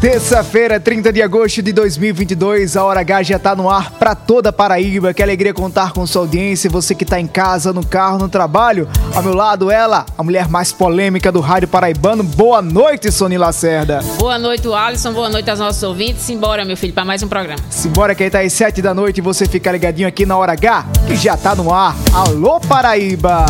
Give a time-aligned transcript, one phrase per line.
[0.00, 4.50] Terça-feira, 30 de agosto de 2022, a Hora H já tá no ar para toda
[4.50, 5.14] a Paraíba.
[5.14, 8.88] Que alegria contar com sua audiência, você que tá em casa, no carro, no trabalho.
[9.14, 12.22] Ao meu lado, ela, a mulher mais polêmica do rádio paraibano.
[12.22, 14.00] Boa noite, Sony Lacerda.
[14.18, 15.12] Boa noite, Alisson.
[15.12, 16.22] Boa noite aos nossos ouvintes.
[16.22, 17.58] Simbora, meu filho, para mais um programa.
[17.70, 20.52] Simbora que aí tá às 7 da noite e você fica ligadinho aqui na Hora
[20.52, 21.96] H, que já tá no ar.
[22.12, 23.46] Alô, Paraíba!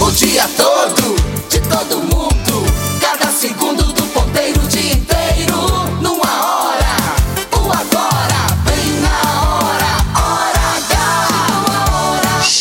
[0.00, 1.16] O dia todo,
[1.48, 2.29] de todo mundo.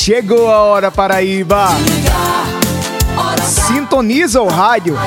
[0.10, 1.68] Chegou a hora, Paraíba!
[3.44, 4.98] Sintoniza o rádio.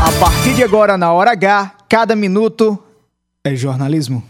[0.00, 2.82] A partir de agora, na Hora H, cada minuto
[3.44, 4.24] é jornalismo.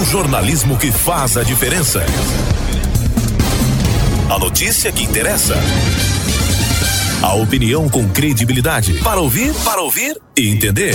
[0.00, 2.02] O jornalismo que faz a diferença.
[4.34, 5.54] A notícia que interessa.
[7.22, 8.94] A opinião com credibilidade.
[9.02, 10.94] Para ouvir, para ouvir e entender.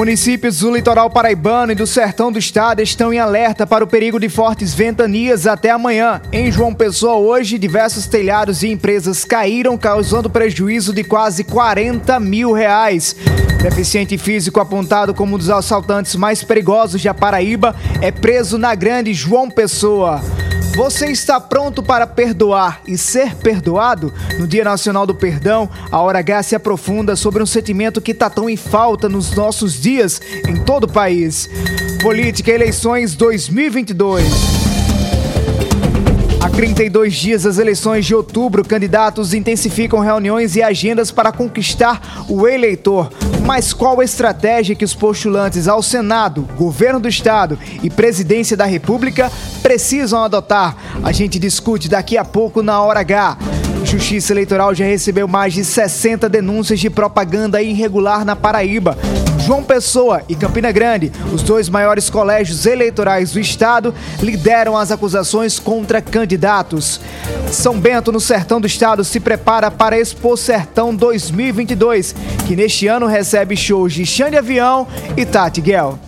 [0.00, 4.18] Municípios do litoral paraibano e do sertão do estado estão em alerta para o perigo
[4.18, 6.22] de fortes ventanias até amanhã.
[6.32, 12.50] Em João Pessoa, hoje, diversos telhados e empresas caíram, causando prejuízo de quase 40 mil
[12.50, 13.14] reais.
[13.62, 19.12] Deficiente físico apontado como um dos assaltantes mais perigosos da Paraíba é preso na grande
[19.12, 20.22] João Pessoa.
[20.80, 24.14] Você está pronto para perdoar e ser perdoado?
[24.38, 28.30] No Dia Nacional do Perdão, a Hora H se aprofunda sobre um sentimento que está
[28.30, 31.50] tão em falta nos nossos dias em todo o país.
[32.00, 34.59] Política Eleições 2022.
[36.40, 42.48] Há 32 dias das eleições de outubro, candidatos intensificam reuniões e agendas para conquistar o
[42.48, 43.12] eleitor.
[43.44, 48.64] Mas qual a estratégia que os postulantes ao Senado, governo do Estado e presidência da
[48.64, 49.30] República
[49.62, 50.76] precisam adotar?
[51.04, 53.36] A gente discute daqui a pouco na Hora H.
[53.84, 58.96] Justiça Eleitoral já recebeu mais de 60 denúncias de propaganda irregular na Paraíba.
[59.50, 65.58] João Pessoa e Campina Grande, os dois maiores colégios eleitorais do estado, lideram as acusações
[65.58, 67.00] contra candidatos.
[67.50, 72.14] São Bento, no sertão do estado, se prepara para Expo Sertão 2022,
[72.46, 75.98] que neste ano recebe shows de Xande Avião e Tati Guel.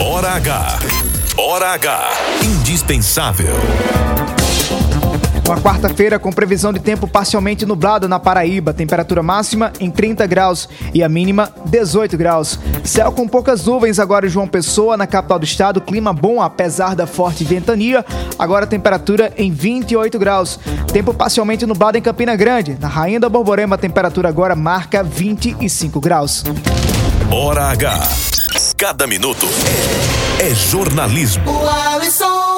[0.00, 0.78] Hora H.
[1.38, 2.10] Hora H.
[2.42, 3.54] Indispensável.
[5.46, 10.68] Uma quarta-feira com previsão de tempo parcialmente nublado na Paraíba, temperatura máxima em 30 graus
[10.92, 12.58] e a mínima 18 graus.
[12.82, 16.96] Céu com poucas nuvens agora em João Pessoa, na capital do estado, clima bom apesar
[16.96, 18.04] da forte ventania.
[18.36, 20.58] Agora temperatura em 28 graus.
[20.92, 22.76] Tempo parcialmente nublado em Campina Grande.
[22.80, 26.42] Na Rainha da Borborema, a temperatura agora marca 25 graus.
[27.30, 28.08] Hora H.
[28.76, 29.46] Cada minuto
[30.40, 31.44] é jornalismo.
[31.48, 32.55] O Alisson.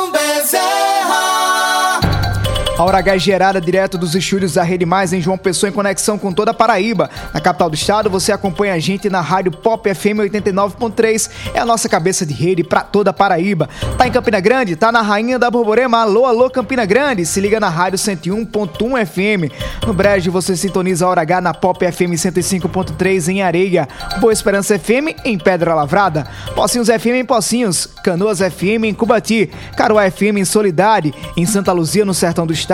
[2.79, 5.73] A Hora H é gerada direto dos estúdios da Rede Mais em João Pessoa em
[5.73, 7.11] conexão com toda a Paraíba.
[7.35, 11.29] Na capital do estado, você acompanha a gente na rádio Pop FM 89.3.
[11.55, 13.69] É a nossa cabeça de rede para toda a Paraíba.
[13.99, 14.77] Tá em Campina Grande?
[14.77, 16.03] Tá na Rainha da Borborema.
[16.03, 17.27] Alô, alô, Campina Grande.
[17.27, 19.53] Se liga na rádio 101.1 FM.
[19.85, 23.89] No Brejo, você sintoniza a Hora H na Pop FM 105.3 em Areia.
[24.21, 26.29] Boa Esperança FM em Pedra Lavrada.
[26.55, 27.89] Pocinhos FM em Pocinhos.
[28.05, 32.68] Canoas FM em Cubati, Caruá FM em Solidade, em Santa Luzia, no Sertão do Estado,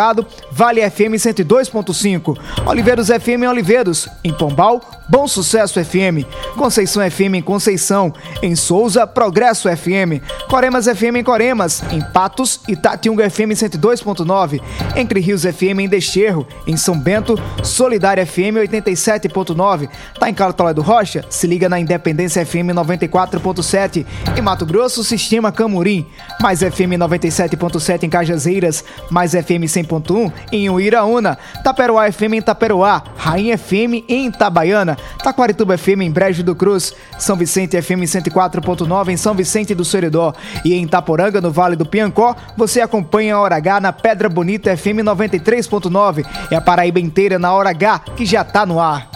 [0.51, 2.37] Vale FM 102.5,
[2.67, 6.25] Oliveiros FM em Oliveiros, em Pombal, Bom Sucesso FM,
[6.57, 8.13] Conceição FM em Conceição,
[8.43, 14.61] em Souza, Progresso FM, Coremas FM em Coremas, em Patos, Itatiunga FM 102.9,
[14.97, 19.89] Entre Rios FM em Desterro, em São Bento, Solidária FM 87.9,
[20.19, 21.25] tá em Cartolé do Rocha?
[21.29, 24.07] Se liga na Independência FM 94.7,
[24.37, 26.07] em Mato Grosso, Sistema Camurim,
[26.41, 33.57] mais FM 97.7 em Cajazeiras, mais FM 100.1 em Uiraúna, Taperoá FM em Taperoá, Rainha
[33.57, 39.35] FM em Itabaiana, Taquarituba FM em Brejo do Cruz, São Vicente FM 104.9 em São
[39.35, 40.33] Vicente do Soredó
[40.65, 44.77] e em Itaporanga, no Vale do Piancó, você acompanha a Hora H na Pedra Bonita
[44.77, 49.09] FM 93.9 e a Paraíba inteira na Hora H, que já tá no ar.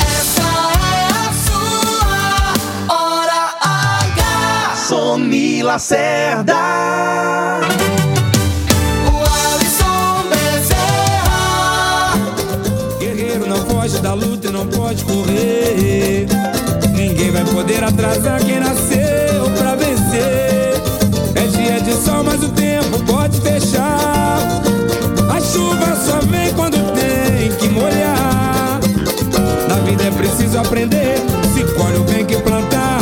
[0.00, 4.76] Essa é a sua hora H.
[4.76, 6.52] Sony Lacerda.
[14.02, 16.26] Da luta e não pode correr.
[16.92, 20.74] Ninguém vai poder atrasar quem nasceu pra vencer.
[21.36, 24.38] É dia de sol, mas o tempo pode fechar.
[25.30, 28.80] A chuva só vem quando tem que molhar.
[29.68, 31.18] Na vida é preciso aprender.
[31.54, 32.98] Se colhe o bem que plantar.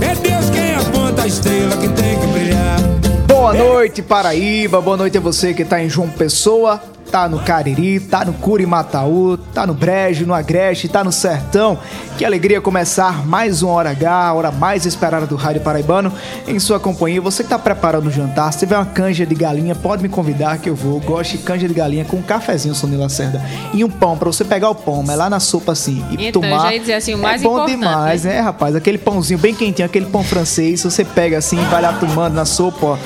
[0.00, 2.80] É Deus quem aponta a estrela que tem que brilhar.
[3.26, 4.80] Boa noite, Paraíba.
[4.80, 9.36] Boa noite a você que tá em João Pessoa, tá no Cariri, tá no Curimataú,
[9.36, 11.78] tá no Brejo, no Agreste, tá no Sertão.
[12.16, 16.12] Que alegria começar mais uma Hora H, a hora mais esperada do Rádio Paraibano,
[16.46, 17.20] em sua companhia.
[17.20, 20.58] Você que tá preparando o jantar, se tiver uma canja de galinha, pode me convidar
[20.58, 21.00] que eu vou.
[21.00, 23.42] Gosto de canja de galinha com um cafezinho, Sonila Lacerda.
[23.74, 26.42] E um pão, pra você pegar o pão, mas lá na sopa assim, e Então,
[26.42, 26.62] tomar.
[26.62, 28.34] já ia dizer assim, o mais é bom demais, né?
[28.34, 28.76] né, rapaz?
[28.76, 32.86] Aquele pãozinho bem quentinho, aquele pão francês, você pega assim, vai lá tomando na sopa,
[32.86, 32.98] ó.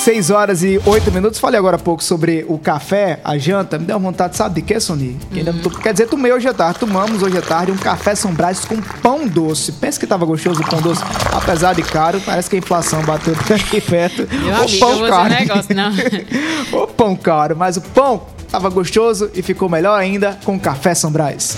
[0.05, 1.39] 6 horas e 8 minutos.
[1.39, 3.79] Falei agora há pouco sobre o café, a janta.
[3.79, 5.17] Me deu vontade, sabe de quê, Sony?
[5.31, 6.77] Que ainda tô- Quer dizer, tomei hoje à tarde.
[6.79, 9.71] Tomamos hoje à tarde um café São Brás com pão doce.
[9.71, 11.01] Pensa que tava gostoso o pão doce.
[11.31, 14.27] Apesar de caro, parece que a inflação bateu aqui perto.
[14.31, 15.29] Meu o amigo, eu pão caro.
[15.33, 15.91] negócio, não.
[16.83, 17.55] o pão caro.
[17.57, 18.21] Mas o pão
[18.51, 21.57] tava gostoso e ficou melhor ainda com o café São Brás.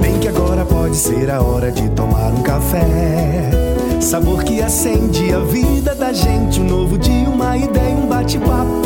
[0.00, 3.50] Bem que agora pode ser a hora de tomar um café.
[4.00, 6.60] Sabor que acende a vida da gente.
[6.60, 7.23] Um novo dia,
[7.54, 8.82] uma ideia, um bate-papo.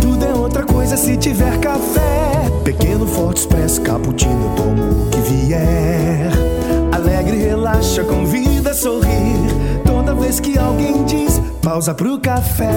[0.00, 2.50] Tudo é outra coisa se tiver café.
[2.62, 6.30] Pequeno, forte, expresso, cappuccino, eu tomo o que vier.
[6.92, 9.80] Alegre, relaxa, convida a sorrir.
[9.84, 12.70] Toda vez que alguém diz pausa pro café.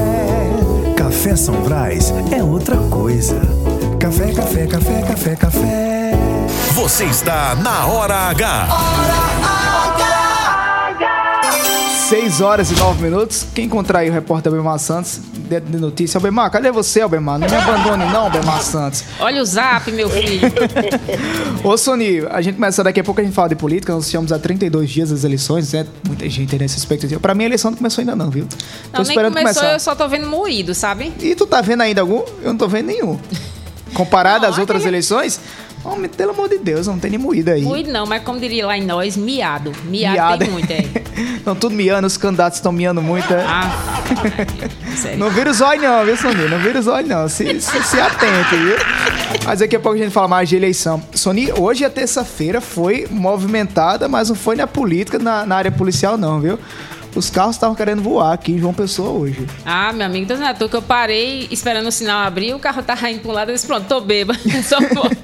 [0.95, 3.39] Café São Brás é outra coisa.
[3.99, 6.11] Café, café, café, café, café.
[6.73, 8.67] Você está na Hora H.
[12.07, 13.45] 6 horas e 9 minutos.
[13.53, 16.17] Quem encontrar aí o repórter Albemar Santos, de, de notícia.
[16.17, 17.37] Albemar, cadê você, Albemar?
[17.37, 19.03] Não me abandone não, Albemar Santos.
[19.19, 20.39] Olha o zap, meu filho.
[21.65, 23.91] Ô, Sony, a gente começa daqui a pouco, a gente fala de política.
[23.93, 25.85] Nós estamos a 32 dias das eleições, né?
[26.07, 27.19] Muita gente aí nessa expectativa.
[27.19, 28.47] Pra mim, a eleição não começou ainda não, viu?
[28.93, 31.11] Não, nem começou, eu só tô vendo moído, sabe?
[31.19, 32.23] E tu tá vendo ainda algum?
[32.41, 33.19] Eu não tô vendo nenhum.
[33.93, 35.41] Comparado Não, às outras aquele- eleições,
[35.83, 37.61] homem, pelo amor de Deus, não tem nem moída aí.
[37.63, 39.71] Moído não, mas como diria lá em nós, miado.
[39.85, 40.83] Miado, tem muito, é.
[41.37, 43.31] Estão tudo miando, os candidatos estão miando muito.
[43.33, 43.43] é.
[43.47, 43.71] Ah,
[44.95, 45.17] sério.
[45.17, 46.47] Não vira os olhos não, viu, Sony?
[46.49, 47.27] Não vira os olhos não.
[47.29, 48.75] Se, se, se atente, viu?
[49.45, 51.01] Mas daqui a pouco a gente fala mais de eleição.
[51.13, 56.17] Sony, hoje a terça-feira foi movimentada, mas não foi na política, na, na área policial
[56.17, 56.59] não, viu?
[57.17, 59.47] Os carros estavam querendo voar aqui em João Pessoa hoje.
[59.65, 62.83] Ah, meu amigo, então não é que eu parei esperando o sinal abrir, o carro
[62.83, 65.09] tava indo pra um lado, eu disse, pronto, tô bêbado, só vou.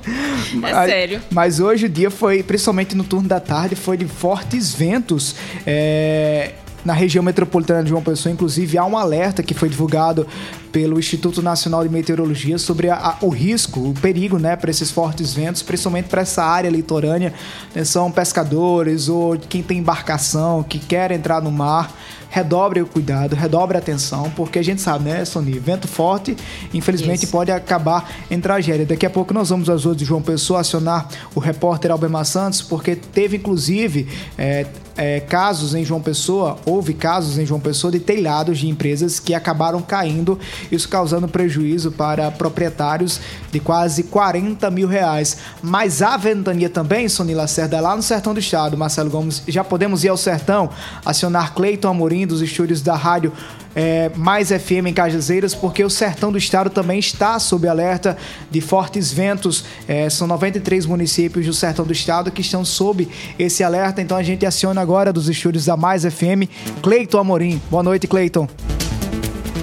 [0.54, 1.22] É Mas- sério.
[1.32, 5.36] Mas hoje o dia foi, principalmente no turno da tarde, foi de fortes ventos.
[5.66, 6.52] é,
[6.84, 10.28] na região metropolitana de João Pessoa, inclusive, há um alerta que foi divulgado
[10.72, 14.90] pelo Instituto Nacional de Meteorologia sobre a- a- o risco, o perigo, né, para esses
[14.92, 17.34] fortes ventos, principalmente para essa área litorânea.
[17.75, 21.92] né, são pescadores ou quem tem embarcação que quer entrar no mar.
[22.30, 25.60] Redobre o cuidado, redobre a atenção, porque a gente sabe, né, Sony?
[25.60, 26.36] Vento forte,
[26.74, 27.32] infelizmente, Isso.
[27.32, 28.88] pode acabar em tragédia.
[28.88, 32.60] Daqui a pouco nós vamos às ruas de João Pessoa acionar o repórter Albemar Santos,
[32.62, 38.00] porque teve inclusive é, é, casos em João Pessoa, houve casos em João Pessoa de
[38.00, 40.40] telhados de empresas que acabaram caindo,
[40.72, 43.20] isso causando prejuízo para proprietários
[43.52, 45.38] de quase 40 mil reais.
[45.62, 50.04] Mas a ventania também, Sony Lacerda, lá no sertão do estado, Marcelo Gomes, já podemos
[50.04, 50.70] ir ao sertão,
[51.06, 53.32] acionar Cleiton Amorim dos estúdios da rádio
[53.75, 58.18] é, Mais FM em Cajazeiras, porque o sertão do estado também está sob alerta
[58.50, 59.65] de fortes ventos.
[59.88, 64.01] É, são 93 municípios do sertão do estado que estão sob esse alerta.
[64.01, 66.50] Então a gente aciona agora dos estúdios da Mais FM,
[66.82, 67.62] Cleiton Amorim.
[67.70, 68.48] Boa noite, Cleiton.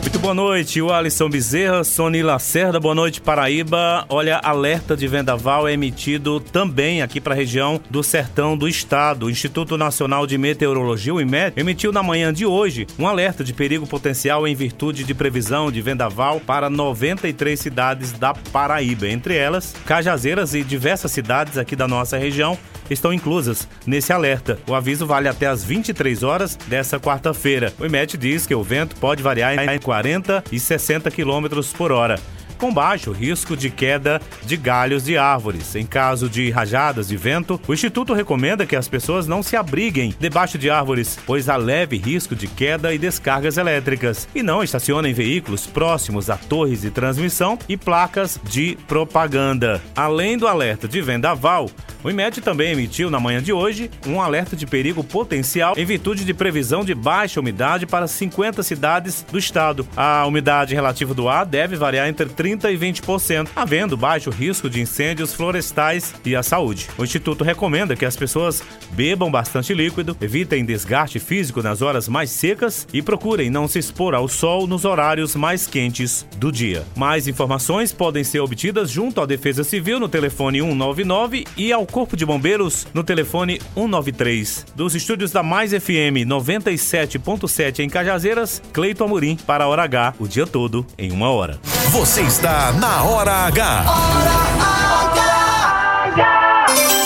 [0.00, 4.06] Muito boa noite, o Alisson Bezerra, Sony Lacerda, boa noite Paraíba.
[4.08, 9.26] Olha, alerta de vendaval é emitido também aqui para a região do sertão do estado.
[9.26, 13.52] O Instituto Nacional de Meteorologia, o IMET, emitiu na manhã de hoje um alerta de
[13.52, 19.74] perigo potencial em virtude de previsão de vendaval para 93 cidades da Paraíba, entre elas
[19.84, 22.58] Cajazeiras e diversas cidades aqui da nossa região
[22.90, 24.58] estão inclusas nesse alerta.
[24.66, 27.72] O aviso vale até as 23 horas dessa quarta-feira.
[27.78, 32.16] O IMET diz que o vento pode variar em 40 e 60 km por hora.
[32.60, 35.74] Com baixo risco de queda de galhos de árvores.
[35.74, 40.14] Em caso de rajadas de vento, o Instituto recomenda que as pessoas não se abriguem
[40.20, 44.28] debaixo de árvores, pois há leve risco de queda e descargas elétricas.
[44.34, 49.80] E não estacionem veículos próximos a torres de transmissão e placas de propaganda.
[49.96, 51.70] Além do alerta de vendaval,
[52.04, 56.26] o IMET também emitiu na manhã de hoje um alerta de perigo potencial em virtude
[56.26, 59.86] de previsão de baixa umidade para 50 cidades do estado.
[59.96, 64.80] A umidade relativa do ar deve variar entre 30 e 20%, havendo baixo risco de
[64.80, 66.88] incêndios florestais e à saúde.
[66.98, 72.30] O instituto recomenda que as pessoas bebam bastante líquido, evitem desgaste físico nas horas mais
[72.30, 76.84] secas e procurem não se expor ao sol nos horários mais quentes do dia.
[76.96, 82.16] Mais informações podem ser obtidas junto à Defesa Civil no telefone 199 e ao Corpo
[82.16, 84.66] de Bombeiros no telefone 193.
[84.74, 90.26] Dos estúdios da Mais FM 97.7 em Cajazeiras, Cleito Amorim para a Hora H, o
[90.26, 91.58] dia todo em uma hora.
[91.90, 93.80] Você está na Hora H.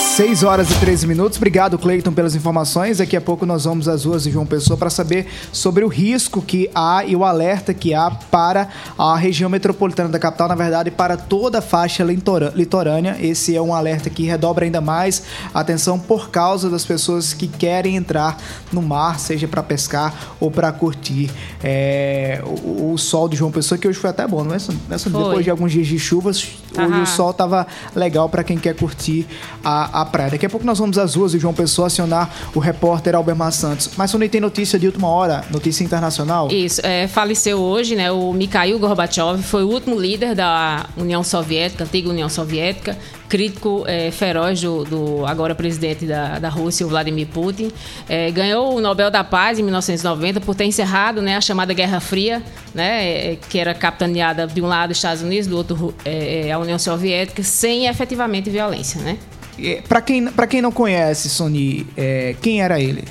[0.05, 1.37] 6 horas e 13 minutos.
[1.37, 2.99] Obrigado, Cleiton, pelas informações.
[2.99, 6.41] Daqui a pouco nós vamos às ruas de João Pessoa para saber sobre o risco
[6.41, 10.89] que há e o alerta que há para a região metropolitana da capital, na verdade,
[10.89, 13.17] para toda a faixa litorânea.
[13.19, 17.47] Esse é um alerta que redobra ainda mais a atenção por causa das pessoas que
[17.47, 18.37] querem entrar
[18.71, 21.29] no mar, seja para pescar ou para curtir
[21.61, 24.57] é, o, o sol de João Pessoa, que hoje foi até bom, não é?
[24.57, 24.97] É.
[24.97, 26.47] Depois de alguns dias de chuvas,
[26.77, 29.27] hoje o sol tava legal para quem quer curtir
[29.63, 30.31] a, a praia.
[30.31, 33.91] Daqui a pouco nós vamos às ruas de João Pessoa acionar o repórter Albemar Santos.
[33.97, 36.49] Mas Sony tem notícia de última hora, notícia internacional.
[36.51, 38.11] Isso, é, faleceu hoje, né?
[38.11, 42.97] O Mikhail Gorbachev foi o último líder da União Soviética, antiga União Soviética,
[43.29, 47.71] crítico é, feroz do, do agora presidente da, da Rússia, o Vladimir Putin.
[48.07, 51.99] É, ganhou o Nobel da Paz em 1990 por ter encerrado né, a chamada Guerra
[51.99, 53.05] Fria, né?
[53.05, 56.59] é, que era capitaneada de um lado os Estados Unidos, do outro é, é, a
[56.59, 59.17] União Soviética, sem efetivamente violência, né?
[59.59, 63.03] É, Pra quem, pra quem não conhece, Sony, é, quem era ele?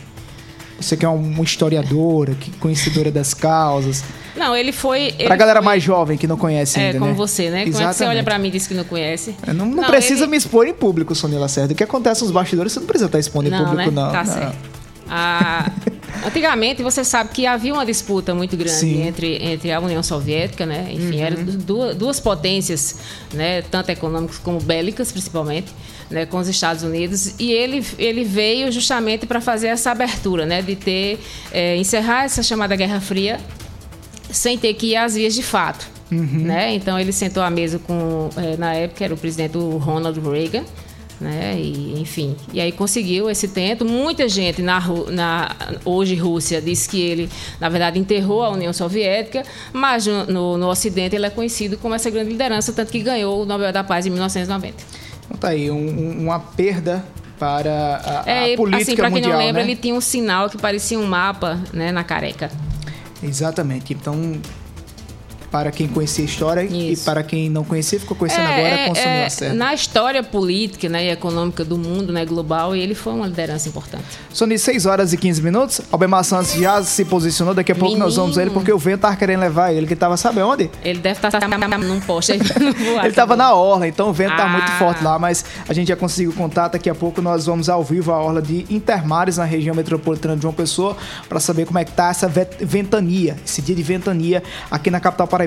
[0.81, 4.03] Você que é uma historiadora, que conhecedora das causas.
[4.37, 5.15] Não, ele foi.
[5.19, 7.17] ele Pra galera foi- mais jovem que não conhece É, ainda, como né?
[7.17, 7.49] você, né?
[7.51, 8.17] Como é que você Exatamente.
[8.17, 9.35] olha pra mim e diz que não conhece?
[9.47, 11.73] É, Não, não precisa ele- me expor em público, Sonia Lacerda.
[11.73, 14.03] O que acontece nos bastidores, você não precisa estar expondo em Não, público, né?
[14.03, 14.11] não.
[14.13, 14.33] Tá Não.
[14.33, 14.57] certo.
[15.09, 15.71] A,
[16.27, 20.89] Antigamente, você sabe que havia uma disputa muito grande entre, entre a União Soviética, né?
[20.91, 21.23] Enfim, Uhum.
[21.25, 22.97] eram duas, duas potências,
[23.33, 23.63] né?
[23.63, 25.67] Tanto econômicas como bélicas, principalmente,
[26.11, 26.27] né?
[26.27, 27.35] Com os Estados Unidos.
[27.39, 30.63] E ele, ele veio justamente para fazer essa abertura, né?
[30.63, 31.19] De ter,
[31.53, 33.41] eh, encerrar essa chamada Guerra Fria
[34.31, 35.95] sem ter que ir às vias de fato.
[36.11, 36.75] Né?
[36.75, 40.65] Então ele sentou à mesa com, eh, na época era o presidente o Ronald Reagan,
[41.21, 41.57] né?
[41.59, 43.85] E, enfim, e aí conseguiu esse tento.
[43.85, 44.81] Muita gente na,
[45.11, 47.29] na hoje Rússia diz que ele,
[47.61, 49.43] na verdade, enterrou a União Soviética,
[49.73, 53.43] mas no, no, no Ocidente ele é conhecido como essa grande liderança, tanto que ganhou
[53.43, 55.04] o Nobel da Paz em 1990.
[55.25, 57.05] Então tá aí, um- um- uma perda
[57.39, 59.71] para a, a É, e, política assim, para quem mundial, não lembra, né?
[59.71, 62.51] ele tinha um sinal que parecia um mapa, né, na careca.
[63.23, 63.93] Exatamente.
[63.93, 64.41] Então,
[65.55, 67.05] para quem conhecia a história e Isso.
[67.05, 69.55] para quem não conhecia, ficou conhecendo É, agora, é, consumiu é, a certa.
[69.55, 74.05] na história política né, e econômica do mundo né, global, ele foi uma liderança importante.
[74.33, 75.81] São de 6 horas e 15 minutos.
[75.93, 77.55] Albemar Santos já se posicionou.
[77.55, 79.93] Daqui a pouco nós vamos a ele, porque o vento tava querendo levar ele, que
[79.93, 80.69] ele tava, sabe onde?
[80.83, 82.41] Ele deve estar num poste aí.
[83.05, 84.49] Ele tava na orla, então o vento tá Ah.
[84.49, 86.73] muito forte lá, mas a gente já conseguiu contato.
[86.73, 90.43] Daqui a pouco nós vamos ao vivo à orla de Intermares, na região metropolitana de
[90.43, 90.97] João Pessoa,
[91.29, 94.99] para saber como é que tá essa ve- ventania, esse dia de ventania aqui na
[94.99, 95.44] capital paraibana.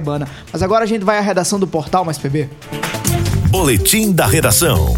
[0.52, 2.50] Mas agora a gente vai à redação do portal Mais PB.
[3.50, 4.96] Boletim da redação.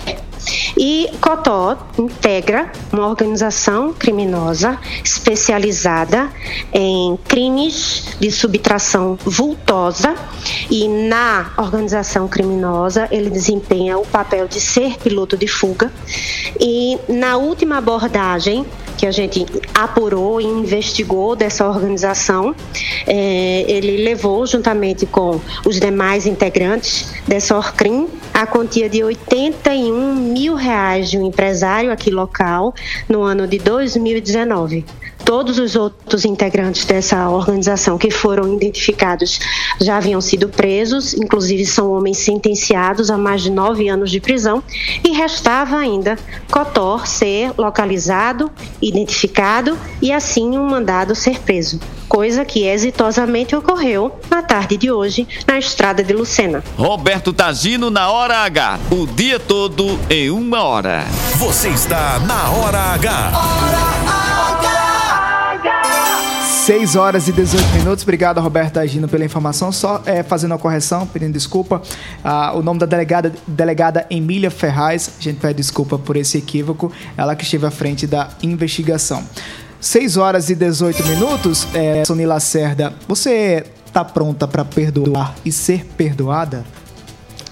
[0.77, 6.29] E Cotó integra uma organização criminosa especializada
[6.73, 10.15] em crimes de subtração vultosa.
[10.69, 15.91] E na organização criminosa ele desempenha o papel de ser piloto de fuga.
[16.59, 18.65] E na última abordagem
[18.97, 22.55] que a gente apurou e investigou dessa organização,
[23.05, 30.36] eh, ele levou juntamente com os demais integrantes dessa Orcrim a quantia de 81 mil
[30.55, 32.73] reais de um empresário aqui local
[33.09, 34.85] no ano de 2019.
[35.25, 39.39] Todos os outros integrantes dessa organização que foram identificados
[39.81, 44.63] já haviam sido presos, inclusive são homens sentenciados a mais de nove anos de prisão,
[45.03, 46.17] e restava ainda
[46.49, 48.49] Cotor ser localizado,
[48.81, 55.27] identificado e assim um mandado ser preso, coisa que exitosamente ocorreu na tarde de hoje
[55.45, 56.63] na estrada de Lucena.
[56.77, 61.05] Roberto Tagino na Hora H, o dia todo em uma hora.
[61.37, 63.31] Você está na Hora H.
[66.67, 68.03] 6 horas e 18 minutos.
[68.03, 69.71] Obrigado, Roberto Agino, pela informação.
[69.71, 71.81] Só é, fazendo a correção, pedindo desculpa.
[72.21, 75.11] Ah, o nome da delegada, delegada Emília Ferraz.
[75.17, 76.91] A gente pede desculpa por esse equívoco.
[77.15, 79.23] Ela que esteve à frente da investigação.
[79.79, 81.65] 6 horas e 18 minutos.
[81.73, 86.65] É, Sony Lacerda, você tá pronta para perdoar e ser perdoada?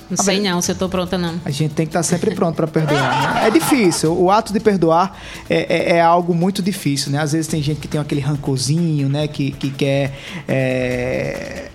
[0.09, 1.35] Não sei não se eu tô pronta não.
[1.43, 3.33] A gente tem que estar sempre pronto para perdoar.
[3.35, 3.47] Né?
[3.47, 4.13] É difícil.
[4.19, 5.17] O ato de perdoar
[5.49, 7.19] é, é- é algo muito difícil, né?
[7.19, 9.27] Às vezes tem gente que tem aquele rancorzinho, né?
[9.27, 10.13] Que, que quer
[10.47, 11.69] é,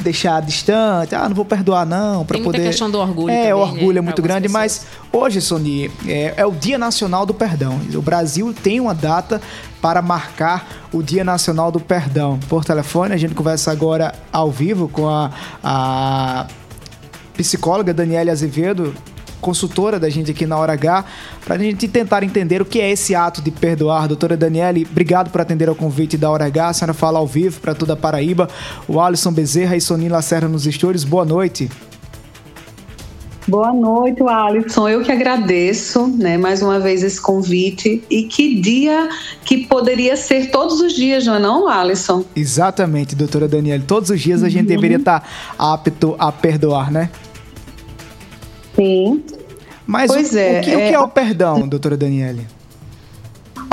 [0.00, 1.14] deixar distante.
[1.14, 2.24] Ah, não vou perdoar não.
[2.24, 2.68] Para Tem muita poder.
[2.70, 5.90] questão do orgulho É, também, o né, orgulho é pra muito grande, mas hoje, Sony,
[6.06, 7.78] é, é o Dia Nacional do Perdão.
[7.94, 9.40] O Brasil tem uma data
[9.80, 12.38] para marcar o Dia Nacional do Perdão.
[12.48, 15.30] Por telefone, a gente conversa agora ao vivo com a-
[15.62, 16.46] a
[17.36, 18.94] psicóloga Daniela Azevedo,
[19.40, 21.04] consultora da gente aqui na Hora H,
[21.44, 24.08] para a gente tentar entender o que é esse ato de perdoar.
[24.08, 26.68] Doutora Daniele, obrigado por atender ao convite da Hora H.
[26.68, 28.48] A senhora fala ao vivo para toda a Paraíba.
[28.88, 31.04] O Alisson Bezerra e Soninho Lacerda nos estúdios.
[31.04, 31.70] Boa noite.
[33.46, 34.88] Boa noite, Alisson.
[34.88, 38.02] Eu que agradeço, né, mais uma vez esse convite.
[38.08, 39.08] E que dia
[39.44, 42.24] que poderia ser todos os dias, não é não, Alisson?
[42.34, 43.84] Exatamente, doutora Daniele.
[43.86, 45.28] Todos os dias a gente deveria estar
[45.58, 47.10] apto a perdoar, né?
[48.74, 49.22] Sim.
[49.86, 52.46] Mas Pois o, é, o que, o que é- é o perdão, doutora Daniele?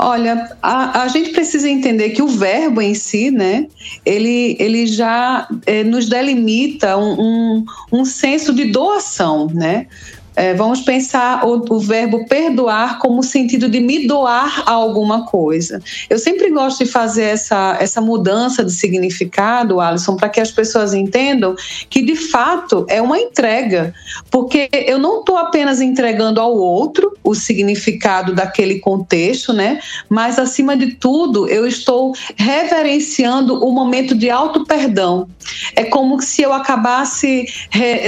[0.02, 3.68] Olha, a, a gente precisa entender que o verbo em si, né,
[4.04, 9.86] ele, ele já eh, nos delimita um, um, um senso de doação, né?
[10.34, 15.26] É, vamos pensar o, o, verbo perdoar como o sentido de me doar a alguma
[15.26, 15.82] coisa.
[16.08, 20.94] Eu sempre gosto de fazer essa, essa mudança de significado, Alisson, para que as pessoas
[20.94, 21.54] entendam
[21.90, 23.94] que de fato é uma entrega,
[24.30, 29.80] porque eu não estou apenas entregando ao outro o significado daquele contexto, né?
[30.08, 35.28] Mas acima de tudo, eu estou reverenciando o momento de auto perdão.
[35.76, 37.46] É como se eu acabasse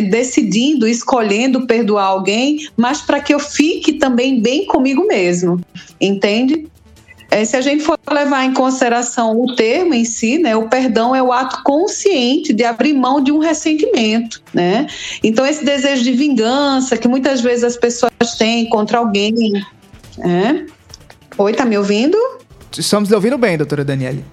[0.08, 5.60] decidindo, escolhendo perdoar alguém, mas para que eu fique também bem comigo mesmo,
[6.00, 6.66] entende?
[7.30, 11.14] É, se a gente for levar em consideração o termo em si, né, o perdão
[11.16, 14.86] é o ato consciente de abrir mão de um ressentimento, né?
[15.22, 19.34] Então esse desejo de vingança que muitas vezes as pessoas têm contra alguém,
[20.18, 20.66] né?
[21.36, 22.16] Oi, tá me ouvindo?
[22.78, 24.24] Estamos ouvindo bem, doutora Daniele.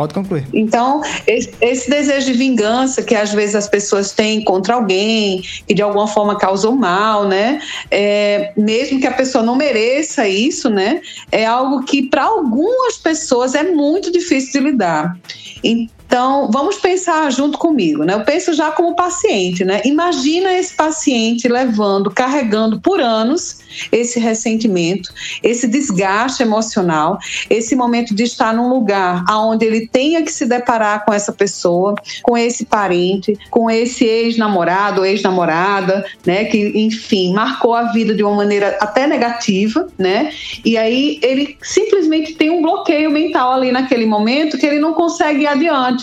[0.00, 0.46] Pode concluir.
[0.54, 5.82] Então, esse, desejo de vingança que às vezes as pessoas têm contra alguém, que de
[5.82, 7.60] alguma forma causou mal, né?
[7.90, 11.02] É, mesmo que a pessoa não mereça isso, né?
[11.30, 15.18] É algo que para algumas pessoas é muito difícil de lidar.
[16.10, 18.14] Então, vamos pensar junto comigo, né?
[18.14, 19.80] Eu penso já como paciente, né?
[19.84, 23.60] Imagina esse paciente levando, carregando por anos
[23.92, 27.16] esse ressentimento, esse desgaste emocional,
[27.48, 31.94] esse momento de estar num lugar onde ele tenha que se deparar com essa pessoa,
[32.24, 36.44] com esse parente, com esse ex-namorado ou ex-namorada, né?
[36.46, 40.32] Que, enfim, marcou a vida de uma maneira até negativa, né?
[40.64, 45.42] E aí ele simplesmente tem um bloqueio mental ali naquele momento que ele não consegue
[45.42, 45.99] ir adiante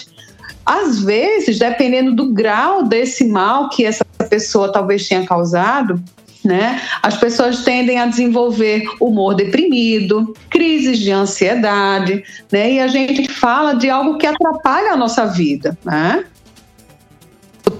[0.67, 6.03] às vezes, dependendo do grau desse mal que essa pessoa talvez tenha causado,
[6.43, 6.82] né?
[7.01, 12.73] As pessoas tendem a desenvolver humor deprimido, crises de ansiedade, né?
[12.73, 16.25] E a gente fala de algo que atrapalha a nossa vida, né?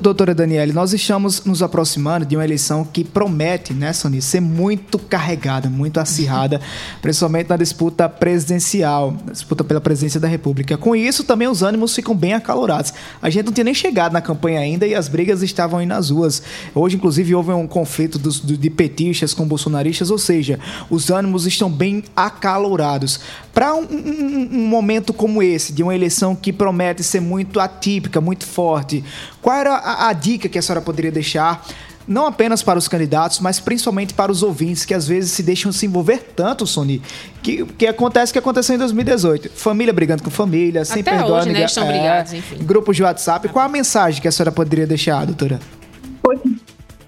[0.08, 4.98] Doutora Daniele, nós estamos nos aproximando de uma eleição que promete, né, Sony, ser muito
[4.98, 6.62] carregada, muito acirrada,
[7.02, 10.78] principalmente na disputa presidencial, na disputa pela presidência da República.
[10.78, 12.93] Com isso, também os ânimos ficam bem acalorados.
[13.22, 16.10] A gente não tinha nem chegado na campanha ainda e as brigas estavam aí nas
[16.10, 16.41] ruas.
[16.74, 20.58] Hoje, inclusive, houve um conflito dos, de petistas com bolsonaristas, ou seja,
[20.89, 23.20] os ânimos estão bem acalorados.
[23.58, 28.22] Para um, um, um momento como esse, de uma eleição que promete ser muito atípica,
[28.22, 29.04] muito forte,
[29.41, 31.65] qual era a, a dica que a senhora poderia deixar
[32.08, 35.72] não apenas para os candidatos, mas principalmente para os ouvintes que às vezes se deixam
[35.72, 37.02] se envolver tanto, Sony,
[37.41, 39.50] que, que acontece que aconteceu em 2018.
[39.50, 41.65] Família brigando com família, sem Até perdoar hoje, né?
[41.65, 42.58] Estão é, brigados, enfim.
[42.63, 43.50] Grupos de WhatsApp.
[43.50, 45.60] Qual a mensagem que a senhora poderia deixar, doutora?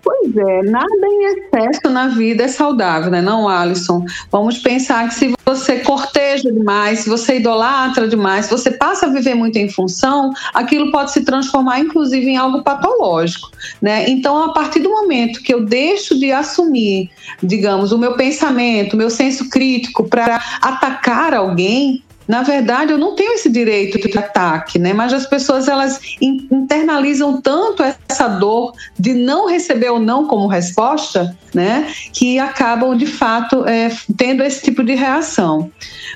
[0.10, 3.22] Pois, é, nada em excesso na vida é saudável, né?
[3.22, 4.04] Não, Alisson?
[4.32, 9.10] Vamos pensar que se você corteja demais, se você idolatra demais, se você passa a
[9.10, 13.52] viver muito em função, aquilo pode se transformar, inclusive, em algo patológico.
[13.80, 14.10] Né?
[14.10, 17.12] Então, a partir do momento que eu deixo de assumir,
[17.44, 23.16] digamos, o meu pensamento, o meu senso crítico para atacar alguém, na verdade, eu não
[23.16, 24.94] tenho esse direito de ataque, né?
[24.94, 31.36] Mas as pessoas elas internalizam tanto essa dor de não receber ou não como resposta,
[31.56, 31.92] né?
[32.14, 35.72] Que acabam de fato é, tendo esse tipo de reação.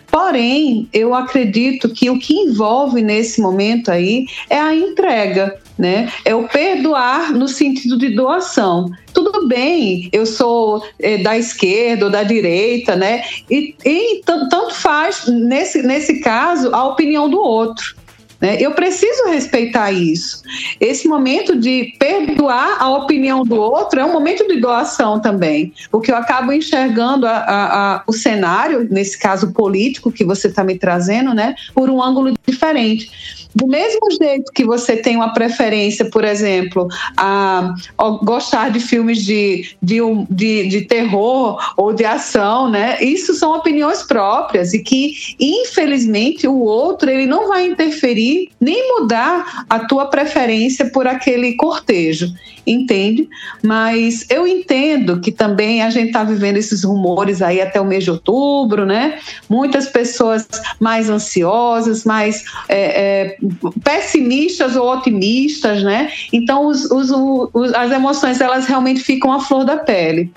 [0.05, 6.11] Porém, eu acredito que o que envolve nesse momento aí é a entrega, né?
[6.23, 8.91] É o perdoar no sentido de doação.
[9.13, 13.23] Tudo bem, eu sou é, da esquerda ou da direita, né?
[13.49, 17.95] E, e tanto faz, nesse, nesse caso, a opinião do outro.
[18.43, 18.57] Né?
[18.59, 20.43] Eu preciso respeitar isso.
[20.77, 26.11] Esse momento de perdoar a opinião do outro é um momento de doação também, porque
[26.11, 30.77] eu acabo enxergando a, a, a, o cenário, nesse caso político que você está me
[30.77, 33.09] trazendo, né, por um ângulo diferente.
[33.55, 37.75] Do mesmo jeito que você tem uma preferência, por exemplo, a,
[38.23, 42.97] gostar de filmes de, de, de, de, terror ou de ação, né?
[42.99, 49.65] Isso são opiniões próprias e que, infelizmente, o outro ele não vai interferir nem mudar
[49.69, 52.33] a tua preferência por aquele cortejo,
[52.65, 53.27] entende?
[53.63, 58.03] Mas eu entendo que também a gente está vivendo esses rumores aí até o mês
[58.03, 59.19] de outubro, né?
[59.49, 60.47] Muitas pessoas
[60.79, 63.37] mais ansiosas, mais é, é,
[63.83, 66.11] pessimistas ou otimistas, né?
[66.31, 67.09] Então os, os,
[67.53, 70.31] os, as emoções elas realmente ficam à flor da pele.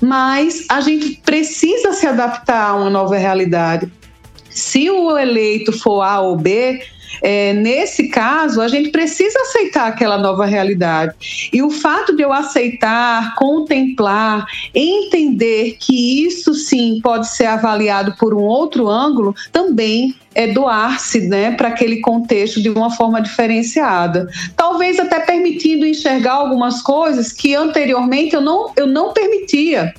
[0.00, 3.90] Mas a gente precisa se adaptar a uma nova realidade.
[4.48, 6.82] Se o eleito for A ou B,
[7.22, 11.50] é, nesse caso, a gente precisa aceitar aquela nova realidade.
[11.52, 18.34] E o fato de eu aceitar, contemplar, entender que isso sim pode ser avaliado por
[18.34, 24.28] um outro ângulo, também é doar-se né, para aquele contexto de uma forma diferenciada.
[24.56, 29.92] Talvez até permitindo enxergar algumas coisas que anteriormente eu não, eu não permitia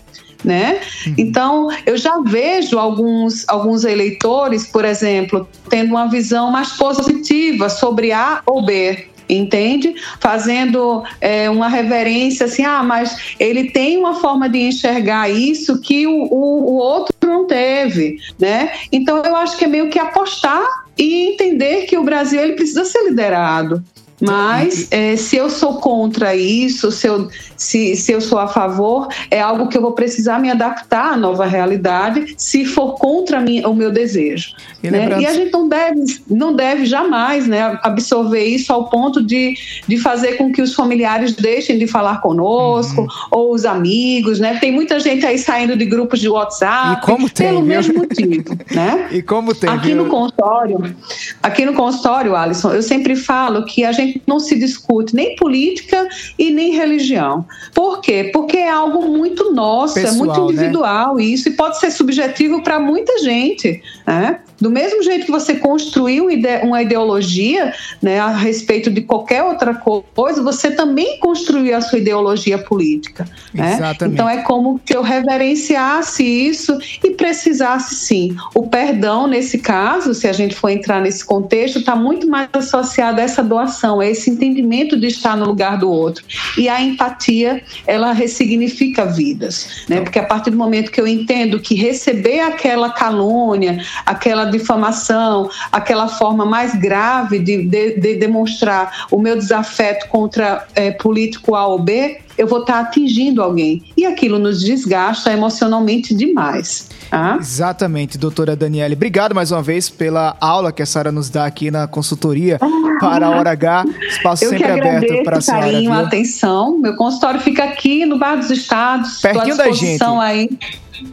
[0.43, 0.81] né?
[1.05, 1.13] Uhum.
[1.17, 8.11] Então, eu já vejo alguns, alguns eleitores, por exemplo, tendo uma visão mais positiva sobre
[8.11, 9.95] A ou B, entende?
[10.19, 16.05] Fazendo é, uma reverência assim, ah, mas ele tem uma forma de enxergar isso que
[16.05, 18.71] o, o, o outro não teve, né?
[18.91, 20.65] Então eu acho que é meio que apostar
[20.97, 23.83] e entender que o Brasil ele precisa ser liderado.
[24.21, 29.07] Mas é, se eu sou contra isso, se eu, se, se eu sou a favor,
[29.29, 33.63] é algo que eu vou precisar me adaptar à nova realidade, se for contra mim,
[33.65, 34.53] o meu desejo.
[34.83, 35.19] E, né?
[35.19, 39.55] e a gente não deve, não deve jamais né, absorver isso ao ponto de,
[39.87, 43.07] de fazer com que os familiares deixem de falar conosco, uhum.
[43.31, 44.39] ou os amigos.
[44.39, 44.57] Né?
[44.59, 47.01] Tem muita gente aí saindo de grupos de WhatsApp
[47.33, 47.67] tem, pelo viu?
[47.67, 48.57] mesmo motivo.
[48.71, 49.07] Né?
[49.11, 49.69] E como tem?
[49.69, 50.03] Aqui viu?
[50.03, 50.95] no consultório,
[51.41, 56.07] aqui no consultório, Alisson, eu sempre falo que a gente não se discute nem política
[56.37, 57.45] e nem religião.
[57.73, 58.29] Por quê?
[58.33, 60.51] Porque é algo muito nosso, Pessoal, é muito né?
[60.53, 61.23] individual né?
[61.23, 63.81] isso, e pode ser subjetivo para muita gente.
[64.05, 64.39] Né?
[64.61, 66.27] Do mesmo jeito que você construiu
[66.63, 72.59] uma ideologia né, a respeito de qualquer outra coisa, você também construiu a sua ideologia
[72.59, 73.27] política.
[73.51, 73.79] Né?
[74.03, 78.35] Então é como que eu reverenciasse isso e precisasse sim.
[78.53, 83.19] O perdão, nesse caso, se a gente for entrar nesse contexto, está muito mais associado
[83.19, 86.23] a essa doação, a esse entendimento de estar no lugar do outro.
[86.57, 89.85] E a empatia, ela ressignifica vidas.
[89.89, 90.01] Né?
[90.01, 96.07] Porque a partir do momento que eu entendo que receber aquela calúnia, aquela difamação, aquela
[96.07, 101.79] forma mais grave de, de, de demonstrar o meu desafeto contra é, político A ou
[101.79, 103.83] B, eu vou estar atingindo alguém.
[103.95, 106.89] E aquilo nos desgasta emocionalmente demais.
[107.11, 107.37] Ah?
[107.39, 108.95] Exatamente, doutora Daniele.
[108.95, 112.97] Obrigado mais uma vez pela aula que a senhora nos dá aqui na consultoria ah,
[112.99, 113.85] para a Hora H.
[114.09, 115.65] Espaço sempre aberto para a senhora.
[115.65, 116.05] carinho, viu?
[116.05, 116.77] atenção.
[116.79, 119.21] Meu consultório fica aqui no Bar dos Estados.
[119.21, 120.03] Pertinho da gente.
[120.03, 120.49] Aí.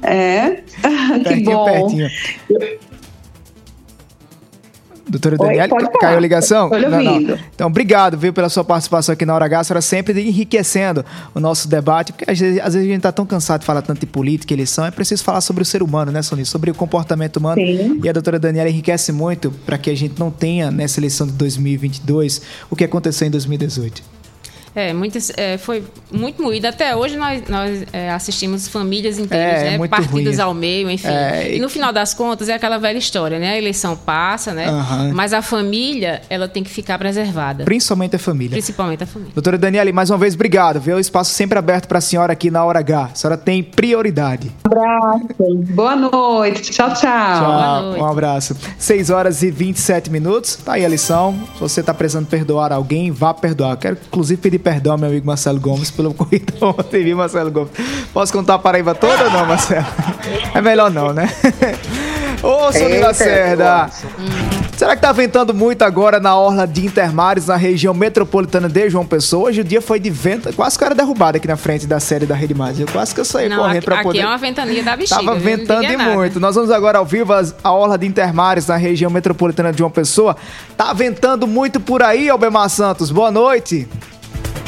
[0.03, 1.65] É, pertinho, que bom.
[1.65, 2.09] Pertinho.
[5.09, 5.69] Doutora Daniela,
[6.01, 6.69] caiu a ligação?
[6.69, 7.39] Não, não.
[7.55, 9.61] Então, obrigado, viu, pela sua participação aqui na Hora H.
[9.61, 13.13] A senhora sempre enriquecendo o nosso debate, porque às vezes, às vezes a gente está
[13.13, 15.83] tão cansado de falar tanto de política e eleição, é preciso falar sobre o ser
[15.83, 16.45] humano, né, Sonia?
[16.45, 17.61] Sobre o comportamento humano.
[17.61, 18.01] Sim.
[18.03, 21.33] E a doutora Daniela enriquece muito para que a gente não tenha nessa eleição de
[21.33, 24.18] 2022 o que aconteceu em 2018.
[24.79, 26.69] É, muitas, é, foi muito moída.
[26.69, 29.89] Até hoje nós, nós é, assistimos famílias inteiras, é, né?
[29.89, 30.41] Partidos ruim.
[30.41, 31.09] ao meio, enfim.
[31.09, 33.55] É, e no final das contas é aquela velha história, né?
[33.55, 34.71] A eleição passa, né?
[34.71, 35.13] Uhum.
[35.13, 37.65] Mas a família, ela tem que ficar preservada.
[37.65, 38.53] Principalmente a família.
[38.53, 39.33] Principalmente a família.
[39.35, 40.79] Doutora Daniele, mais uma vez, obrigado.
[40.79, 40.95] Viu?
[40.95, 43.11] O espaço sempre aberto para a senhora aqui na Hora H.
[43.13, 44.53] A senhora tem prioridade.
[44.65, 45.27] Um abraço.
[45.75, 46.71] Boa noite.
[46.71, 47.01] Tchau, tchau.
[47.01, 47.99] Tchau.
[47.99, 48.57] Um abraço.
[48.79, 50.55] 6 horas e 27 minutos.
[50.55, 51.37] Tá aí a lição.
[51.55, 53.77] Se você está precisando perdoar alguém, vá perdoar.
[53.77, 57.71] Quero, inclusive, pedir perdão meu amigo Marcelo Gomes pelo ocorrido ontem, viu, Marcelo Gomes?
[58.13, 59.87] Posso contar a Paraíba toda ou não, Marcelo?
[60.55, 61.27] É melhor não, né?
[62.43, 63.89] Ô, Sonia Lacerda!
[64.77, 69.07] Será que tá ventando muito agora na orla de Intermares, na região metropolitana de João
[69.07, 69.49] Pessoa?
[69.49, 72.27] Hoje o dia foi de vento, quase que era derrubado aqui na frente da série
[72.27, 72.79] da Rede Mais.
[72.79, 74.19] Eu quase que eu saí não, correndo para poder.
[74.19, 75.21] Aqui é uma ventania da bexiga.
[75.21, 76.39] Tava ventando e muito.
[76.39, 77.33] Nós vamos agora ao vivo
[77.65, 80.37] a orla de Intermares, na região metropolitana de João Pessoa.
[80.77, 83.11] Tá ventando muito por aí, Albemar Santos.
[83.11, 83.89] Boa noite.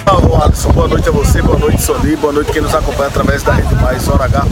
[0.06, 3.42] Alô, Alisson, boa noite a você, boa noite, Sony, boa noite quem nos acompanha através
[3.42, 4.44] da Rede Mais Hora H.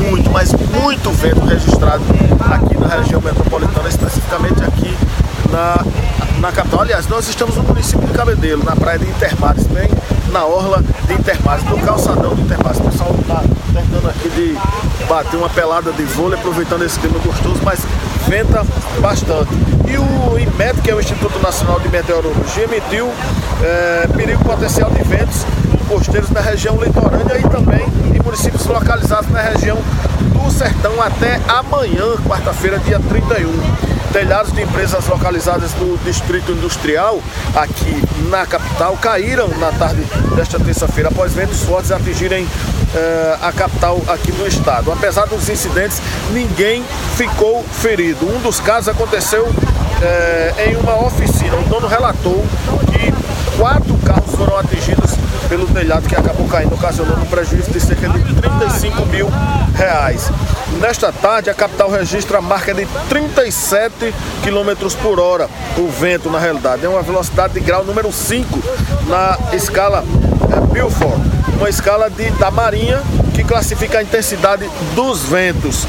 [0.00, 2.02] Muito, mas muito vento registrado
[2.40, 4.96] aqui na região metropolitana, especificamente aqui
[5.50, 5.84] na,
[6.40, 6.80] na capital.
[6.80, 9.88] Aliás, nós estamos no município de Cabedelo, na praia de Intermares, bem
[10.30, 12.78] na orla de Intermares, no calçadão de Intermares.
[12.78, 13.42] O pessoal está
[13.72, 14.58] tentando aqui de
[15.08, 17.80] bater uma pelada de vôlei, aproveitando esse clima gostoso, mas
[18.28, 18.64] venta
[19.00, 19.50] bastante.
[19.88, 23.10] E o IMET, que é o Instituto Nacional de Meteorologia, emitiu
[23.62, 25.44] é, perigo potencial de ventos
[25.88, 32.16] costeiros na região litorânea e também em municípios localizados na região do Sertão até amanhã,
[32.26, 37.20] quarta-feira, dia 31 telhados de empresas localizadas no Distrito Industrial,
[37.54, 40.02] aqui na capital, caíram na tarde
[40.34, 42.48] desta terça-feira após ventos fortes atingirem
[42.94, 44.90] eh, a capital aqui do estado.
[44.90, 46.00] Apesar dos incidentes,
[46.32, 46.82] ninguém
[47.14, 48.26] ficou ferido.
[48.26, 49.46] Um dos casos aconteceu
[50.00, 51.54] eh, em uma oficina.
[51.56, 52.42] O dono relatou
[52.90, 53.12] que
[53.58, 55.05] quatro carros foram atingidos
[55.48, 59.28] pelo telhado que acabou caindo, ocasionando um prejuízo de cerca de 35 mil
[59.74, 60.30] reais.
[60.80, 65.48] Nesta tarde, a capital registra a marca de 37 km por hora.
[65.76, 68.62] O vento, na realidade, é uma velocidade de grau número 5
[69.08, 70.04] na escala
[70.52, 71.20] é, Beaufort,
[71.58, 73.02] uma escala de, da Marinha
[73.34, 75.86] que classifica a intensidade dos ventos.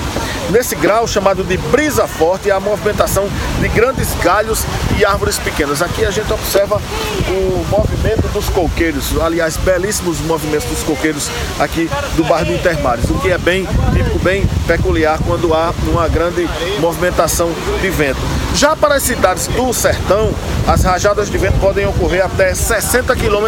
[0.49, 3.27] Nesse grau, chamado de brisa forte, é a movimentação
[3.59, 4.63] de grandes galhos
[4.97, 5.81] e árvores pequenas.
[5.81, 6.81] Aqui a gente observa
[7.27, 11.29] o movimento dos coqueiros, aliás, belíssimos movimentos dos coqueiros
[11.59, 16.07] aqui do bairro do Intermares, o que é bem típico, bem peculiar quando há uma
[16.07, 16.47] grande
[16.79, 18.19] movimentação de vento.
[18.55, 20.33] Já para as cidades do sertão,
[20.65, 23.47] as rajadas de vento podem ocorrer até 60 km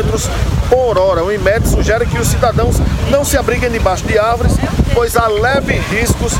[0.69, 1.23] por hora.
[1.23, 2.77] O IMED sugere que os cidadãos
[3.09, 4.53] não se abriguem debaixo de árvores,
[4.93, 6.33] pois há leves riscos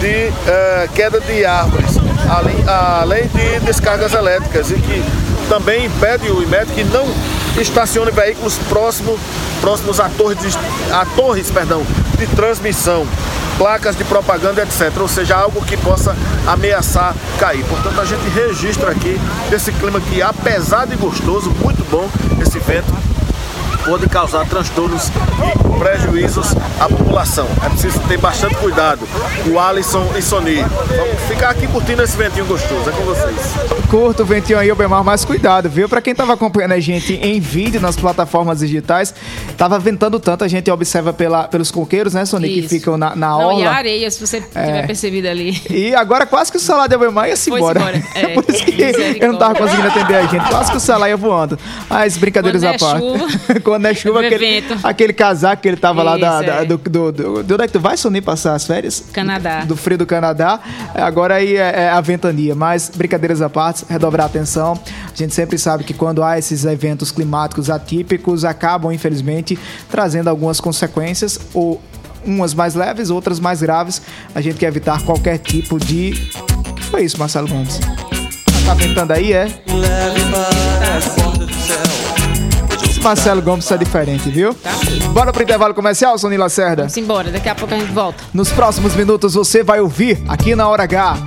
[0.00, 1.96] de eh, queda de árvores,
[2.28, 5.04] além, além de descargas elétricas e que
[5.48, 7.06] também impede o IMED que não
[7.60, 9.18] estacione veículos próximo,
[9.60, 10.58] próximos a torres, de,
[10.92, 11.84] a torres perdão,
[12.18, 13.06] de transmissão,
[13.56, 14.92] placas de propaganda, etc.
[14.98, 16.16] Ou seja, algo que possa
[16.46, 17.64] ameaçar cair.
[17.64, 19.20] Portanto, a gente registra aqui
[19.52, 22.08] esse clima que, apesar de gostoso, muito bom,
[22.40, 22.92] esse vento
[23.84, 27.46] pode causar transtornos e prejuízos à população.
[27.64, 29.06] É preciso ter bastante cuidado.
[29.52, 30.56] O Alisson e Sony.
[30.56, 32.88] Vamos ficar aqui curtindo esse ventinho gostoso.
[32.88, 33.36] É com vocês.
[33.90, 35.88] Curta o ventinho aí, Bemar, mas cuidado, viu?
[35.88, 39.14] Pra quem tava acompanhando a gente em vídeo nas plataformas digitais,
[39.56, 42.68] tava ventando tanto, a gente observa pela, pelos coqueiros, né, Sony, que Isso.
[42.70, 45.60] ficam na, na Não, e a areia, se você tiver percebido ali.
[45.70, 47.78] E agora quase que o celular de Albemar ia se Foi embora.
[47.78, 48.28] embora, é.
[48.34, 50.48] Por isso que eu não tava conseguindo atender a gente.
[50.48, 51.58] Quase que o celular ia voando.
[51.88, 53.62] Mas brincadeiras Quando à é parte.
[53.74, 56.54] chuva, Quando é chuva, do aquele, aquele casaco que ele tava lá da, Isso, da-
[56.62, 56.64] é.
[56.64, 59.04] do, do, do, de onde é que tu vai, Sony, passar as férias?
[59.12, 59.60] Canadá.
[59.64, 60.60] Do frio do Canadá.
[60.94, 62.54] Agora aí é, é a ventania.
[62.54, 64.78] Mas brincadeiras à parte, redobrar a atenção.
[65.12, 69.58] A gente sempre sabe que quando há esses eventos climáticos atípicos, acabam, infelizmente,
[69.90, 71.80] trazendo algumas consequências ou
[72.26, 74.00] umas mais leves, outras mais graves.
[74.34, 76.30] A gente quer evitar qualquer tipo de.
[76.70, 77.78] O que foi isso, Marcelo Gomes?
[78.64, 79.46] Tá ventando aí, é?
[80.96, 82.23] Esse
[83.04, 84.56] Marcelo Gomes tá diferente, viu?
[85.12, 86.84] Bora pro intervalo comercial, Sony Lacerda?
[86.84, 88.24] Vamos embora, daqui a pouco a gente volta.
[88.32, 91.18] Nos próximos minutos você vai ouvir aqui na Hora H.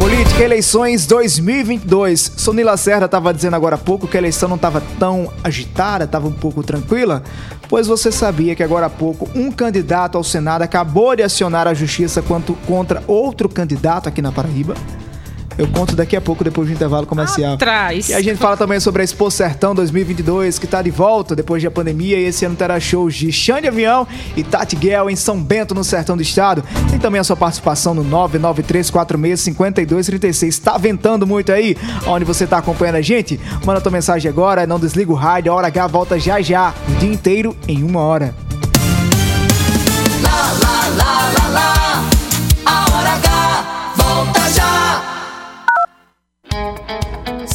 [0.00, 2.32] Política Eleições 2022.
[2.36, 6.26] Sony Lacerda estava dizendo agora há pouco que a eleição não estava tão agitada, estava
[6.26, 7.22] um pouco tranquila.
[7.68, 11.72] Pois você sabia que agora há pouco um candidato ao Senado acabou de acionar a
[11.72, 14.74] justiça quanto, contra outro candidato aqui na Paraíba?
[15.60, 17.52] Eu conto daqui a pouco, depois do intervalo comercial.
[17.52, 18.08] Atrás.
[18.08, 21.62] E a gente fala também sobre a Expo Sertão 2022, que tá de volta depois
[21.62, 22.18] da pandemia.
[22.18, 25.84] E esse ano terá shows de Xande Avião e Tati Guel em São Bento, no
[25.84, 26.64] Sertão do Estado.
[26.88, 30.62] Tem também a sua participação no 993465236.
[30.62, 31.76] Tá ventando muito aí?
[32.06, 33.38] Onde você tá acompanhando a gente?
[33.62, 35.52] Manda tua mensagem agora, não desliga o rádio.
[35.52, 38.34] A Hora H volta já já, o dia inteiro em uma hora.
[40.22, 40.79] Lá, lá,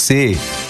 [0.00, 0.69] você.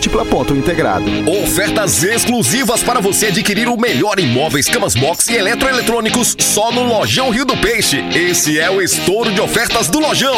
[0.01, 1.05] múltipla.integrado.
[1.29, 6.81] Ofertas exclusivas para você adquirir o melhor em móveis, camas box e eletroeletrônicos só no
[6.83, 8.03] Lojão Rio do Peixe.
[8.11, 10.35] Esse é o estouro de ofertas do Lojão.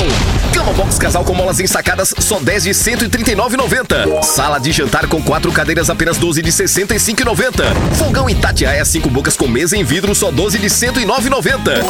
[0.54, 4.22] Cama box casal com molas ensacadas só 10 de 139,90.
[4.22, 7.74] Sala de jantar com quatro cadeiras apenas 12 de 65,90.
[7.98, 11.84] Fogão Itatiaia cinco bocas com mesa em vidro só 12 de 109,90.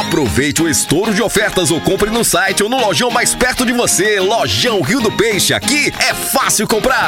[0.00, 3.72] Aproveite o estouro de ofertas ou compre no site ou no lojão mais perto de
[3.72, 4.18] você.
[4.18, 5.52] Lojão Rio do Peixe.
[5.52, 7.07] Aqui é fácil comprar.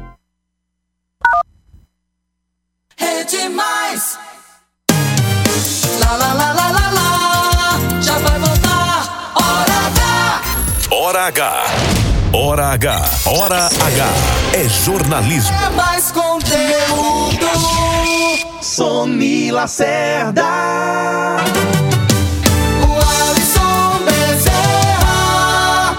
[6.11, 8.01] Lá, lá, lá, lá, lá, lá.
[8.01, 9.31] Já vai voltar.
[9.33, 10.41] Hora H.
[10.91, 11.65] Hora H.
[12.33, 13.09] Hora H.
[13.25, 14.07] Hora H.
[14.51, 15.55] É jornalismo.
[15.55, 17.47] É mais conteúdo.
[18.61, 20.43] Sony Lacerda.
[22.83, 22.91] O
[23.29, 25.95] Alisson Bezerra.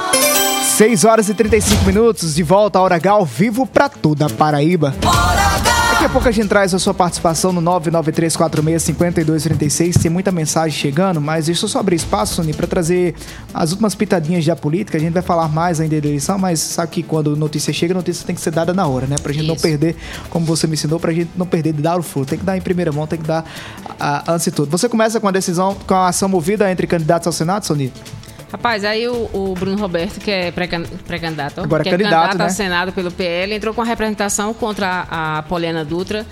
[0.77, 4.29] 6 horas e 35 minutos, de volta à Hora H, ao vivo pra toda a
[4.29, 4.95] Paraíba.
[6.03, 10.03] Daqui a pouco a gente traz a sua participação no 993465236.
[10.03, 13.15] Tem muita mensagem chegando, mas deixa eu só abrir espaço, Sony, pra trazer
[13.55, 14.99] as últimas pitadinhas da política.
[14.99, 18.27] A gente vai falar mais ainda da eleição, mas sabe que quando notícia chega, notícia
[18.27, 19.15] tem que ser dada na hora, né?
[19.23, 19.95] Pra gente não perder,
[20.29, 22.27] como você me ensinou, pra gente não perder de dar o furo.
[22.27, 23.45] Tem que dar em primeira mão, tem que dar
[24.01, 24.73] ah, antes de tudo.
[24.73, 27.93] Você começa com a decisão, com a ação movida entre candidatos ao Senado, Sony?
[28.53, 32.39] Rapaz, aí o, o Bruno Roberto, que é pré-can- pré-candidato, Agora que candidato, é candidato
[32.39, 32.45] né?
[32.45, 36.27] ao Senado pelo PL, entrou com a representação contra a, a Poliana Dutra.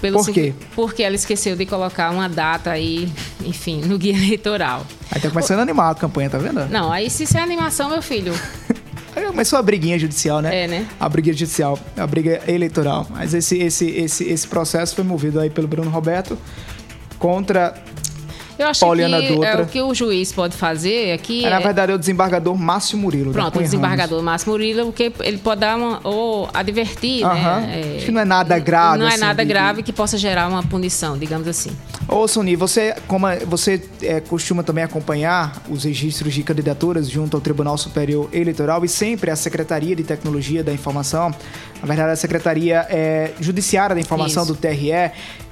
[0.00, 0.52] Pelo Por quê?
[0.76, 3.10] Porque ela esqueceu de colocar uma data aí,
[3.42, 4.84] enfim, no guia eleitoral.
[5.10, 6.68] Aí tá começando a animar a campanha, tá vendo?
[6.68, 8.34] Não, aí se isso é animação, meu filho.
[9.16, 10.64] Aí começou a briguinha judicial, né?
[10.64, 10.88] É, né?
[10.98, 13.06] A briga judicial, a briga eleitoral.
[13.10, 16.36] Mas esse, esse, esse, esse processo foi movido aí pelo Bruno Roberto
[17.16, 17.74] contra.
[18.58, 19.62] Eu acho Pauliana que é, Dutra.
[19.62, 22.96] o que o juiz pode fazer aqui É, na é- verdade, é o desembargador Márcio
[22.96, 23.32] Murilo.
[23.32, 26.00] da Pronto, o desembargador Márcio Murilo, porque ele pode dar uma.
[26.04, 27.60] ou advertir, Aham.
[27.60, 27.94] né?
[27.96, 30.46] Acho que não é nada grave, Não é assim, nada de- grave que possa gerar
[30.48, 31.70] uma punição, digamos assim.
[32.06, 37.36] Ô, Sony, você, como é- você é, costuma também acompanhar os registros de candidaturas junto
[37.36, 41.30] ao Tribunal Superior Eleitoral e sempre a Secretaria de Tecnologia da Informação,
[41.80, 44.52] na verdade, a Secretaria é, Judiciária da Informação Isso.
[44.52, 44.90] do TRE,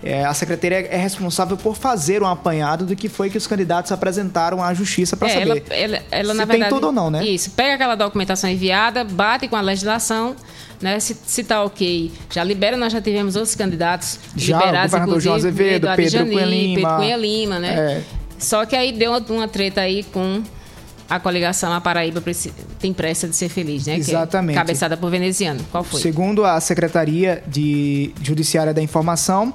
[0.04, 3.90] é, a Secretaria é responsável por fazer um apanhado do que foi que os candidatos
[3.90, 6.92] apresentaram à Justiça para É, saber ela, ela, ela, se na tem verdade, tudo ou
[6.92, 7.24] não, né?
[7.24, 10.36] Isso, pega aquela documentação enviada, bate com a legislação,
[10.80, 11.00] né?
[11.00, 15.20] Se, se tá ok, já libera, nós já tivemos outros candidatos Já, o liberados, governador
[15.20, 16.74] João inclusive, Azevedo, Pedro Jani, Cunha Lima.
[16.74, 17.74] Pedro Cunha Lima, né?
[17.74, 18.02] É.
[18.38, 20.42] Só que aí deu uma, uma treta aí com
[21.08, 22.22] a coligação A Paraíba
[22.78, 23.94] tem pressa de ser feliz, né?
[23.94, 24.54] É Exatamente.
[24.54, 25.60] cabeçada por veneziano.
[25.70, 26.00] Qual foi?
[26.00, 29.52] Segundo a Secretaria de Judiciária da Informação,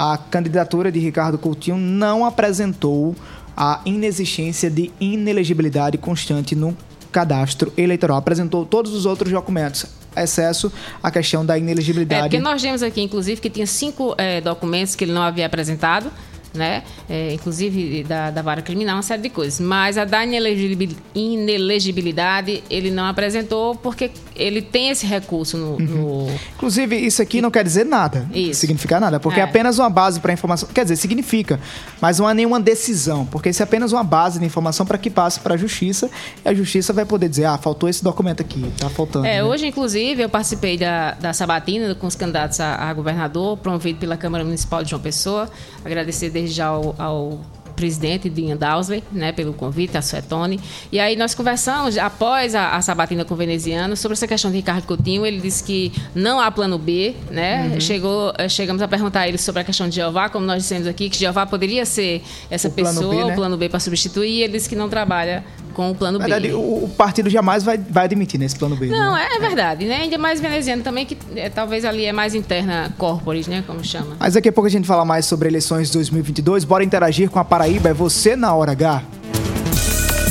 [0.00, 3.16] a candidatura de Ricardo Coutinho não apresentou
[3.56, 6.76] a inexistência de inelegibilidade constante no
[7.10, 8.16] cadastro eleitoral.
[8.16, 9.86] Apresentou todos os outros documentos,
[10.16, 10.72] excesso
[11.02, 12.22] a questão da É, inelegibilidade.
[12.22, 16.12] porque nós vimos aqui, inclusive, que tinha cinco eh, documentos que ele não havia apresentado,
[16.58, 16.82] né?
[17.08, 19.60] Eh, inclusive da, da vara criminal, uma série de coisas.
[19.60, 25.78] Mas a da inelegibil- inelegibilidade ele não apresentou porque ele tem esse recurso no.
[25.78, 28.28] no- Inclusive, isso aqui não quer dizer nada.
[28.32, 28.60] Isso.
[28.60, 29.46] Significa nada, porque é, É.
[29.46, 30.68] apenas uma base para informação.
[30.72, 31.58] Quer dizer, significa,
[32.00, 35.10] mas não há nenhuma decisão, porque isso é apenas uma base de informação para que
[35.10, 36.10] passe para a justiça
[36.44, 39.26] e a justiça vai poder dizer: ah, faltou esse documento aqui, tá faltando.
[39.26, 39.44] É, né?
[39.44, 44.16] hoje, inclusive, eu participei da, da sabatina com os candidatos a, a governador, promovido pela
[44.16, 45.48] Câmara Municipal de João Pessoa.
[45.84, 47.40] Agradecer desde já ao, ao
[47.78, 50.58] presidente Dinha Dowsley, né, pelo convite, a Suetone.
[50.90, 54.56] E aí nós conversamos, após a, a sabatina com o veneziano, sobre essa questão de
[54.56, 55.24] Ricardo Coutinho.
[55.24, 57.70] Ele disse que não há plano B, né?
[57.72, 57.80] Uhum.
[57.80, 60.88] Chegou, eh, chegamos a perguntar a ele sobre a questão de Jeová, como nós dissemos
[60.88, 62.20] aqui, que Jeová poderia ser
[62.50, 63.32] essa O plano pessoa, B, né?
[63.32, 65.44] o plano B para substituir, e ele disse que não trabalha
[65.78, 66.54] com o plano verdade, B.
[66.54, 68.88] o, o partido jamais vai, vai admitir nesse plano B.
[68.88, 69.28] Não, né?
[69.30, 69.98] é, é verdade, né?
[69.98, 73.62] Ainda mais veneziano também, que é, talvez ali é mais interna corporis, né?
[73.64, 74.16] Como chama.
[74.18, 76.64] Mas daqui a pouco a gente fala mais sobre eleições de 2022.
[76.64, 77.90] Bora interagir com a Paraíba.
[77.90, 79.04] É você na hora H.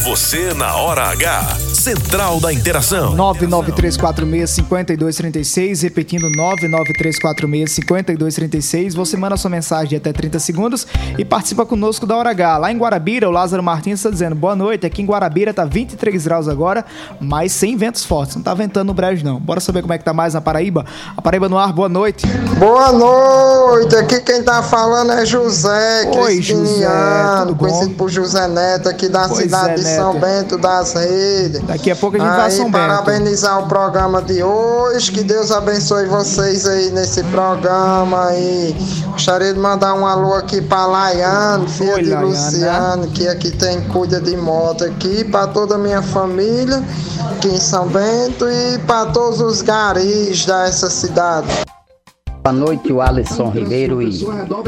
[0.04, 1.67] Você na hora H.
[1.88, 3.16] Central da Interação.
[3.16, 8.94] 993465236, repetindo 993465236.
[8.94, 10.86] Você manda sua mensagem de até 30 segundos
[11.18, 12.58] e participa conosco da Hora H.
[12.58, 16.26] Lá em Guarabira, o Lázaro Martins está dizendo: "Boa noite, aqui em Guarabira tá 23
[16.26, 16.84] graus agora,
[17.22, 18.36] mas sem ventos fortes.
[18.36, 19.40] Não tá ventando no brejo não.
[19.40, 20.86] Bora saber como é que tá mais na Paraíba?
[21.16, 21.72] A Paraíba no ar.
[21.72, 22.28] Boa noite.
[22.60, 26.86] Boa noite, aqui quem tá falando é José Oi, José,
[27.40, 27.60] tudo bom?
[27.60, 29.96] conhecido por José Neto, aqui da Pois cidade é, de.
[29.96, 31.77] São Bento das Redes.
[31.78, 32.88] Daqui a pouco a gente vai aí, São Bento.
[32.88, 38.76] parabenizar o programa de hoje, que Deus abençoe vocês aí nesse programa aí.
[39.12, 42.32] Gostaria de mandar um alô aqui pra Laiane, filha Oi, de Laiane.
[42.32, 46.84] Luciano, que aqui tem cuida de moto aqui, pra toda a minha família
[47.32, 51.48] aqui em São Bento e pra todos os garis dessa cidade.
[52.48, 54.10] Boa noite, o Alisson Ribeiro e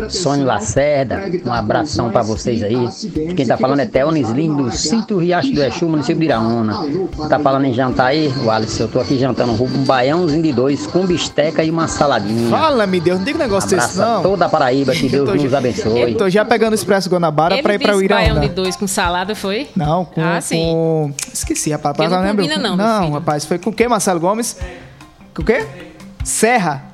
[0.10, 1.24] Sônia Lacerda.
[1.46, 2.76] Um abração para vocês aí.
[3.38, 6.74] Quem tá falando é Teonis Lindo, do Sítio Riacho do Exu, município de Iraúna.
[7.30, 8.84] Tá falando em jantar aí, o Alisson?
[8.84, 12.50] Eu tô aqui jantando um baiãozinho de dois com bisteca e uma saladinha.
[12.50, 14.24] Fala, me Deus, não diga negócio desse não.
[14.24, 16.02] toda a Paraíba, que Eu Deus nos já- abençoe.
[16.02, 18.42] Eu tô já pegando o Expresso Guanabara Ele pra ir pra disse baião Uiraúna.
[18.42, 19.70] de dois com salada, foi?
[19.74, 20.22] Não, com.
[20.22, 20.58] Ah, sim.
[20.66, 21.96] com- Esqueci, rapaz.
[21.96, 22.44] Porque não não lembro.
[22.44, 23.46] combina não, não rapaz.
[23.46, 24.58] Foi com o quê, Marcelo Gomes?
[25.34, 25.66] Com o quê?
[26.26, 26.89] Serra.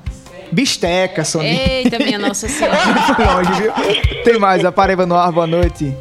[0.52, 1.50] Bisteca, Sonia.
[1.50, 2.76] Eita, minha Nossa Senhora.
[3.34, 3.72] Longe, viu?
[4.24, 5.94] Tem mais, a Paraíba no ar, boa noite.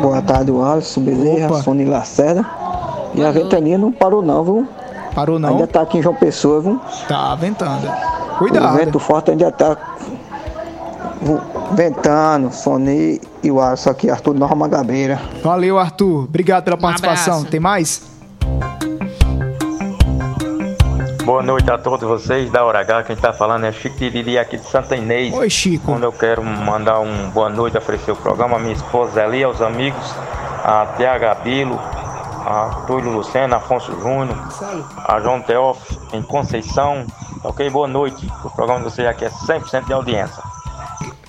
[0.00, 1.62] Boa tarde, o Alisson Bezerra, Opa.
[1.62, 2.44] Sony Lacerda.
[3.14, 4.68] E a ventania não parou não, viu?
[5.14, 5.50] Parou não?
[5.50, 6.80] Ainda tá aqui em João Pessoa, viu?
[7.08, 7.86] Tá ventando.
[8.34, 8.76] O Cuidado.
[8.78, 9.76] vento forte ainda tá
[11.72, 15.20] ventando, Sony e o Alisson aqui, Arthur Nova Mangabeira.
[15.42, 16.24] Valeu, Arthur.
[16.24, 17.34] Obrigado pela participação.
[17.34, 17.50] abraço.
[17.50, 18.02] Tem mais?
[21.30, 23.04] Boa noite a todos vocês da Hora H.
[23.04, 25.32] Quem está falando é Chico Tiriri aqui de Santa Inês.
[25.32, 25.86] Oi, Chico.
[25.86, 29.62] Quando eu quero mandar um boa noite, oferecer o programa à minha esposa ali, aos
[29.62, 30.12] amigos,
[30.64, 34.36] a TH Bilo, a Túlio Lucena, Afonso Júnior,
[35.06, 37.06] a João Teófilo em Conceição.
[37.44, 38.26] Ok, boa noite.
[38.44, 40.49] O programa de vocês aqui é 100% de audiência.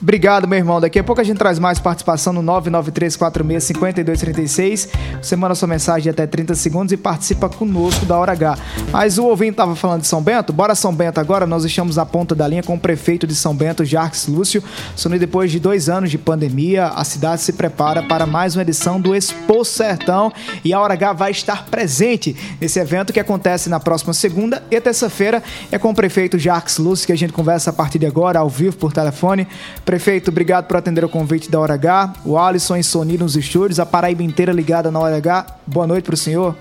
[0.01, 0.81] Obrigado, meu irmão.
[0.81, 4.89] Daqui a pouco a gente traz mais participação no 993465236.
[5.21, 8.57] Você manda sua mensagem de até 30 segundos e participa conosco da Hora H.
[8.91, 10.51] Mas o ouvinte estava falando de São Bento.
[10.51, 11.45] Bora São Bento agora.
[11.45, 14.63] Nós estamos à ponta da linha com o prefeito de São Bento, Jarques Lúcio.
[14.95, 18.99] Sono depois de dois anos de pandemia, a cidade se prepara para mais uma edição
[18.99, 20.33] do Expo Sertão.
[20.65, 24.81] E a Hora H vai estar presente nesse evento que acontece na próxima segunda e
[24.81, 25.43] terça-feira.
[25.71, 28.49] É com o prefeito Jarques Lúcio que a gente conversa a partir de agora, ao
[28.49, 29.47] vivo, por telefone.
[29.91, 32.13] Prefeito, obrigado por atender o convite da Hora H.
[32.23, 35.59] O Alisson e Sony nos estúdios, a Paraíba inteira ligada na Hora H.
[35.67, 36.55] Boa noite para o senhor.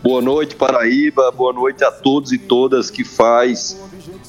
[0.00, 1.32] Boa noite, Paraíba.
[1.32, 3.76] Boa noite a todos e todas que faz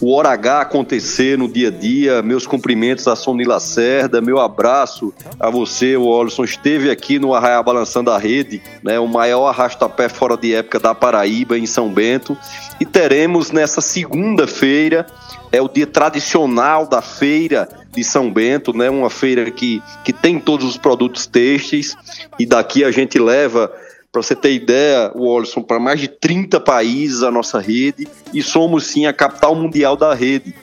[0.01, 2.21] o Hora H acontecer no dia a dia.
[2.21, 6.43] Meus cumprimentos a Sony Lacerda, meu abraço a você, o Olson.
[6.43, 10.93] Esteve aqui no Arraia Balançando a Rede, né, o maior arrasta-pé fora de época da
[10.93, 12.37] Paraíba, em São Bento.
[12.79, 15.05] E teremos nessa segunda-feira,
[15.51, 18.89] é o dia tradicional da feira de São Bento, né?
[18.89, 21.95] Uma feira que, que tem todos os produtos têxteis
[22.39, 23.71] e daqui a gente leva
[24.13, 28.43] para você ter ideia, o Olson, para mais de 30 países a nossa rede e
[28.43, 30.53] somos sim a capital mundial da rede.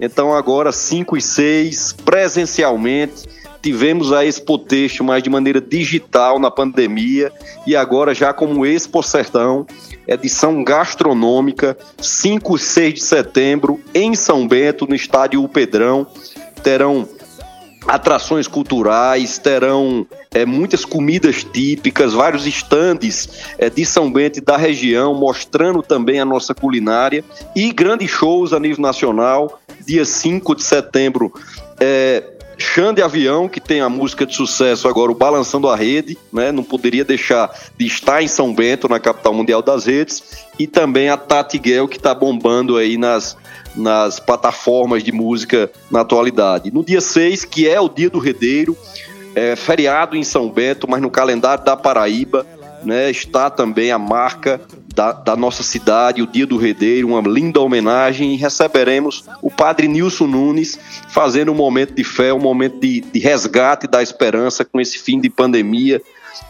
[0.00, 3.28] Então agora 5 e 6, presencialmente,
[3.62, 7.32] tivemos a Expo Texto, mas de maneira digital na pandemia
[7.64, 9.64] e agora já como Expo Sertão,
[10.08, 16.08] edição gastronômica, 5 e 6 de setembro em São Bento, no estádio O Pedrão.
[16.60, 17.08] Terão
[17.86, 20.04] atrações culturais, terão
[20.36, 23.26] é, muitas comidas típicas, vários estandes
[23.56, 27.24] é, de São Bento e da região, mostrando também a nossa culinária
[27.54, 29.58] e grandes shows a nível nacional.
[29.86, 31.32] Dia 5 de setembro,
[31.80, 32.22] é,
[32.58, 36.52] Chã de Avião, que tem a música de sucesso agora, o Balançando a Rede, né?
[36.52, 40.22] Não poderia deixar de estar em São Bento, na capital mundial das redes,
[40.58, 43.38] e também a Tati que está bombando aí nas,
[43.74, 46.70] nas plataformas de música na atualidade.
[46.70, 48.76] No dia 6, que é o dia do Redeiro,
[49.36, 52.46] é feriado em São Bento, mas no calendário da Paraíba,
[52.82, 54.58] né, está também a marca
[54.94, 59.88] da, da, nossa cidade, o Dia do Redeiro, uma linda homenagem e receberemos o Padre
[59.88, 60.78] Nilson Nunes
[61.10, 65.20] fazendo um momento de fé, um momento de, de resgate da esperança com esse fim
[65.20, 66.00] de pandemia.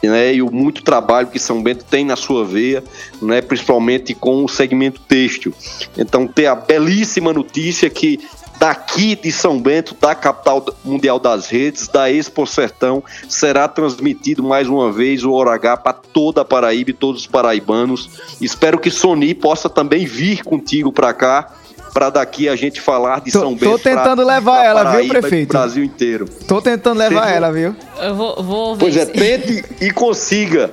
[0.03, 2.83] Né, e o muito trabalho que São Bento tem na sua veia,
[3.23, 5.55] né, principalmente com o segmento têxtil.
[5.97, 8.19] Então, ter a belíssima notícia que
[8.59, 14.69] daqui de São Bento, da capital mundial das redes, da Expo Sertão, será transmitido mais
[14.69, 18.11] uma vez o Hora H para toda a Paraíba e todos os paraibanos.
[18.41, 21.55] Espero que Sony possa também vir contigo para cá
[21.97, 23.79] para daqui a gente falar de Tô- São tô Bento.
[23.83, 25.49] pra- tentando levar pra ela, viu, Paraíba pro prefeito?
[25.53, 26.27] Brasil inteiro.
[26.47, 27.75] Tô tentando levar Seja- ela, viu?
[28.03, 28.81] Eu vou, vou ver.
[28.81, 30.71] Pois é, tente e consiga.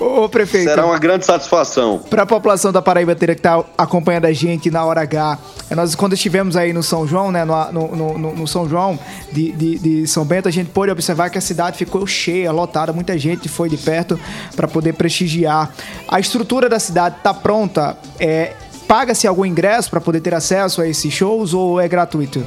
[0.00, 0.68] Ô, prefeito.
[0.68, 2.00] Será uma grande satisfação.
[2.10, 5.38] Para a população da Paraíba ter que estar acompanhando a gente na hora H,
[5.70, 8.98] é, nós quando estivemos aí no São João, né, no, no, no- no São João
[9.30, 12.92] de, de, de São Bento, a gente pôde observar que a cidade ficou cheia, lotada,
[12.92, 14.18] muita gente foi de perto
[14.56, 15.70] para poder prestigiar.
[16.08, 17.96] A estrutura da cidade está pronta.
[18.18, 18.54] É,
[18.86, 22.44] Paga-se algum ingresso para poder ter acesso a esses shows ou é gratuito?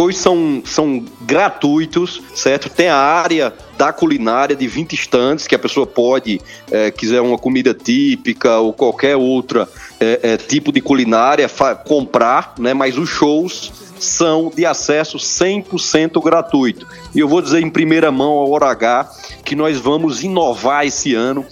[0.00, 2.70] Hoje são, são gratuitos, certo?
[2.70, 7.36] Tem a área da culinária de 20 estantes que a pessoa pode, eh, quiser uma
[7.36, 9.68] comida típica ou qualquer outra
[9.98, 11.50] eh, eh, tipo de culinária,
[11.84, 12.72] comprar, né?
[12.74, 16.86] Mas os shows são de acesso 100% gratuito.
[17.12, 19.10] E eu vou dizer em primeira mão ao Hora H
[19.44, 21.44] que nós vamos inovar esse ano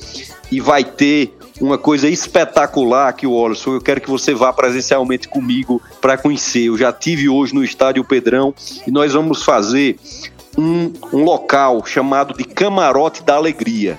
[0.52, 3.66] e vai ter uma coisa espetacular aqui, Wallace.
[3.66, 6.66] Eu quero que você vá presencialmente comigo para conhecer.
[6.66, 8.54] Eu já tive hoje no Estádio Pedrão
[8.86, 9.98] e nós vamos fazer
[10.56, 13.98] um, um local chamado de Camarote da Alegria.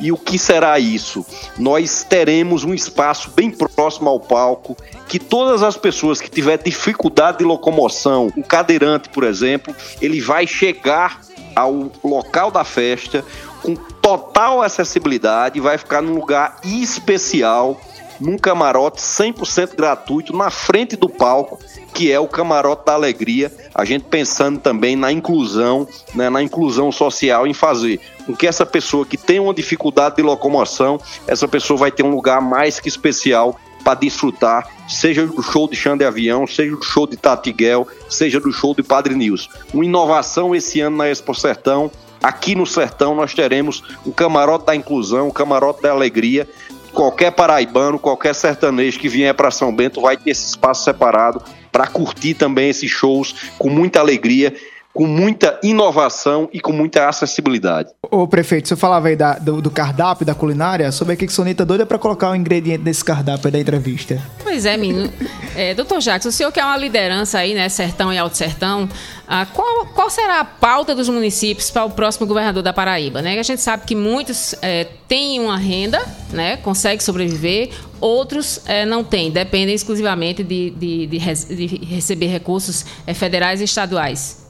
[0.00, 1.24] E o que será isso?
[1.56, 4.76] Nós teremos um espaço bem próximo ao palco
[5.08, 10.46] que todas as pessoas que tiver dificuldade de locomoção, um cadeirante, por exemplo, ele vai
[10.46, 11.20] chegar
[11.54, 13.24] ao local da festa
[13.64, 17.80] com total acessibilidade, vai ficar num lugar especial,
[18.20, 21.58] num camarote 100% gratuito na frente do palco,
[21.94, 23.50] que é o camarote da alegria.
[23.74, 28.66] A gente pensando também na inclusão, né, na inclusão social, em fazer com que essa
[28.66, 32.88] pessoa que tem uma dificuldade de locomoção, essa pessoa vai ter um lugar mais que
[32.88, 38.40] especial para desfrutar, seja do show de Xande Avião, seja do show de Tatiguel, seja
[38.40, 39.48] do show de Padre Nils.
[39.72, 41.90] Uma inovação esse ano na Expo Sertão.
[42.24, 46.48] Aqui no Sertão nós teremos o camarote da inclusão, o camarote da alegria.
[46.90, 51.86] Qualquer paraibano, qualquer sertanejo que vier para São Bento vai ter esse espaço separado para
[51.86, 54.54] curtir também esses shows com muita alegria,
[54.94, 57.90] com muita inovação e com muita acessibilidade.
[58.10, 61.32] Ô, prefeito, você falava aí da- do, do cardápio da culinária, sobre o que que
[61.32, 64.22] Sonita doida para colocar o ingrediente desse cardápio aí da entrevista.
[64.42, 65.12] Pois é, menino.
[65.56, 68.88] É, doutor Jacques, o senhor que é uma liderança aí, né, Sertão e Alto Sertão,
[69.26, 73.22] ah, qual, qual será a pauta dos municípios para o próximo governador da Paraíba?
[73.22, 73.38] Né?
[73.38, 76.00] A gente sabe que muitos é, têm uma renda,
[76.32, 77.70] né, conseguem sobreviver,
[78.00, 83.60] outros é, não têm, dependem exclusivamente de, de, de res- de receber recursos é, federais
[83.60, 84.44] e estaduais.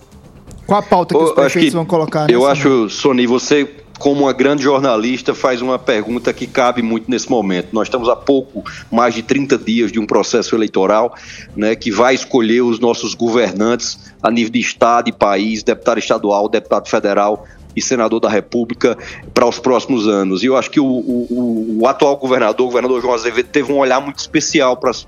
[0.66, 2.30] Qual a pauta que os Eu acho prefeitos que- vão colocar?
[2.30, 3.68] Eu acho, Sony, você,
[3.98, 7.68] como uma grande jornalista, faz uma pergunta que cabe muito nesse momento.
[7.72, 11.14] Nós estamos há pouco mais de 30 dias de um processo eleitoral
[11.54, 16.48] né, que vai escolher os nossos governantes a nível de Estado e país, deputado estadual,
[16.48, 17.46] deputado federal
[17.76, 18.96] e senador da República
[19.34, 20.42] para os próximos anos.
[20.42, 23.78] E eu acho que o, o- o- atual governador, o governador João Azevedo, teve um
[23.78, 25.06] olhar muito especial para as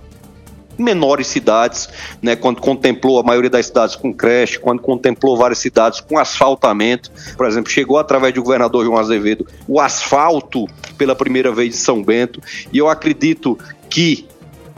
[0.79, 1.89] menores cidades,
[2.21, 7.11] né, quando contemplou a maioria das cidades com creche, quando contemplou várias cidades com asfaltamento,
[7.35, 10.67] por exemplo, chegou através do governador João Azevedo o asfalto
[10.99, 13.59] pela primeira vez de São Bento, e eu acredito
[13.89, 14.27] que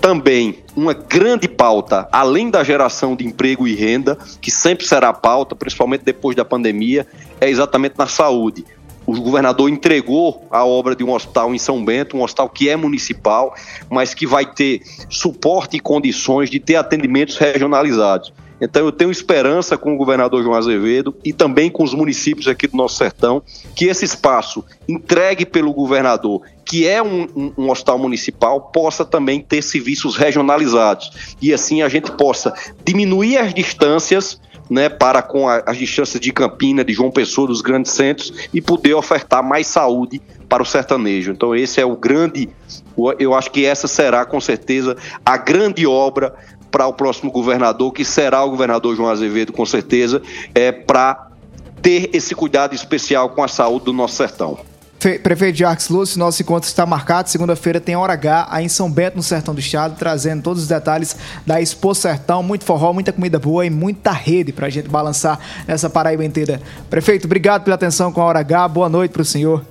[0.00, 5.54] também uma grande pauta, além da geração de emprego e renda, que sempre será pauta,
[5.54, 7.06] principalmente depois da pandemia,
[7.40, 8.64] é exatamente na saúde.
[9.04, 12.76] O governador entregou a obra de um hospital em São Bento, um hospital que é
[12.76, 13.54] municipal,
[13.90, 18.32] mas que vai ter suporte e condições de ter atendimentos regionalizados.
[18.60, 22.66] Então eu tenho esperança com o governador João Azevedo e também com os municípios aqui
[22.66, 23.42] do nosso sertão,
[23.74, 29.40] que esse espaço entregue pelo governador, que é um, um- um hospital municipal, possa também
[29.40, 31.34] ter serviços regionalizados.
[31.40, 32.52] E assim a gente possa
[32.84, 34.40] diminuir as distâncias
[34.70, 38.60] né, para com a- as distâncias de Campina, de João Pessoa, dos grandes centros e
[38.60, 41.32] poder ofertar mais saúde para o sertanejo.
[41.32, 42.50] Então esse é o grande,
[43.18, 44.94] eu acho que essa será com certeza
[45.24, 46.34] a grande obra
[46.70, 50.20] para o próximo governador, que será o governador João Azevedo, com certeza,
[50.54, 51.28] é para
[51.80, 54.58] ter esse cuidado especial com a saúde do nosso sertão.
[55.00, 57.30] Fe- Prefeito Jacques Lúcio, nosso encontro está marcado.
[57.30, 60.68] Segunda-feira tem Hora H aí em São Bento, no Sertão do Estado, trazendo todos os
[60.68, 61.16] detalhes
[61.46, 62.42] da Expo Sertão.
[62.42, 65.38] Muito forró, muita comida boa e muita rede pra gente balançar
[65.68, 66.60] nessa Paraíba inteira.
[66.90, 68.66] Prefeito, obrigado pela atenção com a Hora H.
[68.66, 69.62] Boa noite pro senhor.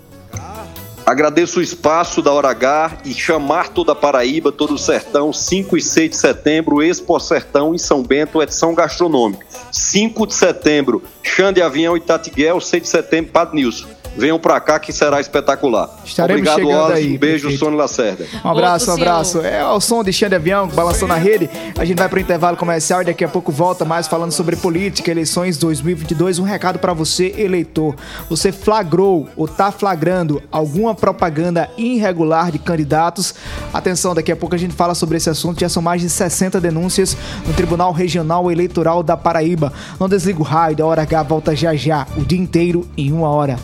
[1.07, 5.77] Agradeço o espaço da Hora H e chamar toda a Paraíba, todo o sertão, 5
[5.77, 9.47] e 6 de setembro, Expo Sertão em São Bento, edição gastronômica.
[9.71, 13.87] 5 de setembro, Xande Avião e Tatiguel, 6 de setembro, Padre Nilson.
[14.17, 15.89] Venham para cá que será espetacular.
[16.03, 17.01] Estaremos Obrigado, chegando Wallace.
[17.01, 17.59] aí, Um beijo, prefeito.
[17.59, 18.25] Sônia Lacerda.
[18.43, 19.41] Um abraço, um abraço.
[19.41, 21.49] É o som de chão de avião balançando na rede.
[21.77, 24.55] A gente vai para o intervalo comercial e daqui a pouco volta mais falando sobre
[24.55, 26.39] política, eleições 2022.
[26.39, 27.95] Um recado para você, eleitor.
[28.29, 33.35] Você flagrou ou tá flagrando alguma propaganda irregular de candidatos?
[33.73, 35.59] Atenção, daqui a pouco a gente fala sobre esse assunto.
[35.59, 37.15] Já são mais de 60 denúncias
[37.45, 39.71] no Tribunal Regional Eleitoral da Paraíba.
[39.99, 43.29] Não desliga o raio, da hora H volta já já, o dia inteiro em uma
[43.29, 43.57] hora.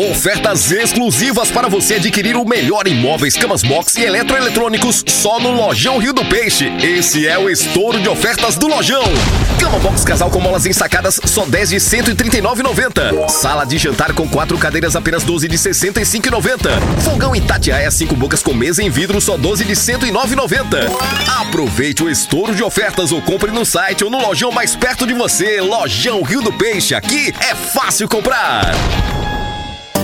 [0.00, 5.50] Ofertas exclusivas para você adquirir o melhor em móveis, camas box e eletroeletrônicos só no
[5.50, 6.72] Lojão Rio do Peixe.
[6.82, 9.04] Esse é o estouro de ofertas do Lojão.
[9.60, 13.28] Cama box casal com molas ensacadas só 10 de 139,90.
[13.28, 16.80] Sala de jantar com quatro cadeiras apenas 12 de 65,90.
[17.04, 20.88] Fogão Itatiaia 5 bocas com mesa em vidro só 12 de 109,90.
[21.42, 25.12] Aproveite o estouro de ofertas ou compre no site ou no lojão mais perto de
[25.12, 25.60] você.
[25.60, 26.94] Lojão Rio do Peixe.
[26.94, 28.72] Aqui é fácil comprar.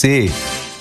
[0.00, 0.69] você.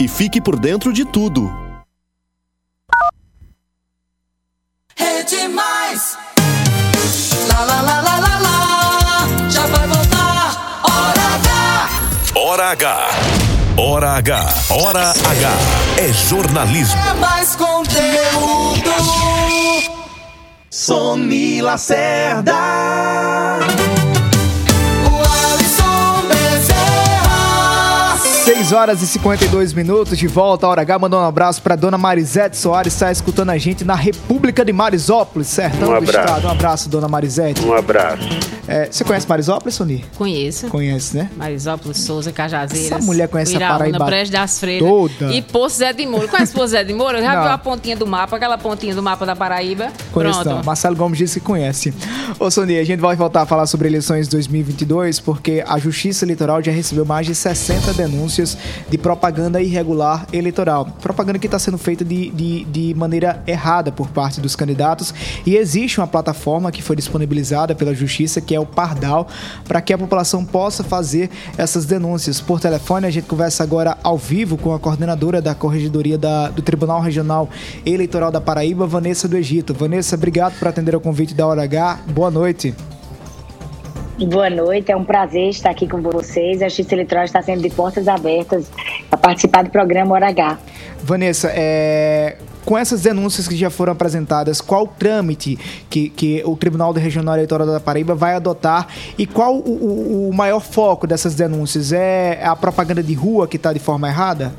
[0.00, 1.50] e fique por dentro de tudo.
[4.96, 6.16] Rede Mais.
[7.48, 9.48] Lá, lá, lá, lá, lá, lá.
[9.50, 10.80] Já vai voltar.
[10.84, 11.88] Hora H.
[12.34, 13.08] Hora H.
[13.76, 14.54] Hora H.
[14.70, 15.50] Hora H.
[15.98, 17.00] É jornalismo.
[17.00, 18.90] É mais conteúdo.
[20.70, 22.54] Sony Lacerda.
[28.68, 30.98] 6 horas e 52 minutos de volta à Hora H.
[30.98, 35.46] Mandando um abraço para dona Marisete Soares, está escutando a gente na República de Marisópolis,
[35.48, 36.18] sertão Um do abraço.
[36.28, 36.46] estado.
[36.46, 37.62] Um abraço, dona Marisete.
[37.64, 38.28] Um abraço.
[38.66, 40.04] É, você conhece Marisópolis, Sony?
[40.18, 40.66] Conheço.
[40.68, 41.30] Conhece, né?
[41.34, 42.92] Marisópolis, Souza, Cajazeiras.
[42.92, 44.86] Essa mulher conhece a Paraíba Brejo das Freiras.
[44.86, 45.32] toda.
[45.32, 46.28] E Poço Zé de Moura.
[46.28, 47.22] Conhece Poço Zé de Moura?
[47.22, 47.42] Já Não.
[47.44, 49.88] viu a pontinha do mapa, aquela pontinha do mapa da Paraíba?
[50.12, 50.56] Conheço Pronto.
[50.56, 50.62] não.
[50.64, 51.94] Marcelo Gomes disse que conhece.
[52.38, 56.62] Ô, Sony, a gente vai voltar a falar sobre eleições 2022 porque a Justiça Eleitoral
[56.62, 58.57] já recebeu mais de 60 denúncias
[58.88, 60.86] de propaganda irregular eleitoral.
[61.00, 65.14] Propaganda que está sendo feita de, de, de maneira errada por parte dos candidatos.
[65.46, 69.26] E existe uma plataforma que foi disponibilizada pela Justiça, que é o Pardal,
[69.66, 72.40] para que a população possa fazer essas denúncias.
[72.40, 76.62] Por telefone, a gente conversa agora ao vivo com a coordenadora da Corregedoria da- do
[76.62, 77.48] Tribunal Regional
[77.84, 79.74] Eleitoral da Paraíba, Vanessa do Egito.
[79.74, 82.00] Vanessa, obrigado por atender ao convite da Hora H.
[82.08, 82.74] Boa noite.
[84.26, 86.60] Boa noite, é um prazer estar aqui com vocês.
[86.60, 88.68] A Justiça Eleitoral está sendo de portas abertas
[89.08, 90.58] para participar do programa Hora H.
[91.04, 95.56] Vanessa, é, com essas denúncias que já foram apresentadas, qual o trâmite
[95.88, 100.34] que, que o Tribunal Regional Eleitoral da Paraíba vai adotar e qual o, o, o
[100.34, 101.92] maior foco dessas denúncias?
[101.92, 104.52] É a propaganda de rua que está de forma errada?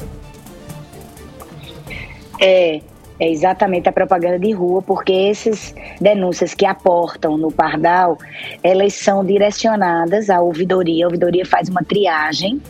[2.39, 2.79] É,
[3.19, 8.17] é exatamente a propaganda de rua, porque essas denúncias que aportam no Pardal,
[8.63, 11.05] elas são direcionadas à ouvidoria.
[11.05, 12.61] A ouvidoria faz uma triagem,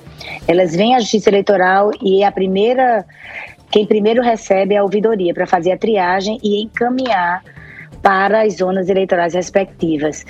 [0.48, 3.06] elas vêm à Justiça Eleitoral e a primeira,
[3.70, 7.44] quem primeiro recebe é a ouvidoria para fazer a triagem e encaminhar
[8.02, 10.26] para as zonas eleitorais respectivas.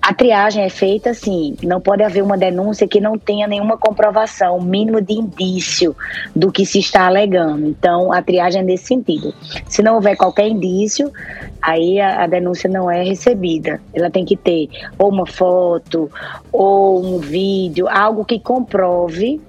[0.00, 4.60] A triagem é feita assim, não pode haver uma denúncia que não tenha nenhuma comprovação,
[4.60, 5.94] mínimo de indício
[6.34, 7.66] do que se está alegando.
[7.66, 9.34] Então, a triagem é nesse sentido.
[9.68, 11.12] Se não houver qualquer indício,
[11.60, 13.80] aí a, a denúncia não é recebida.
[13.92, 14.68] Ela tem que ter
[14.98, 16.10] ou uma foto,
[16.50, 19.40] ou um vídeo, algo que comprove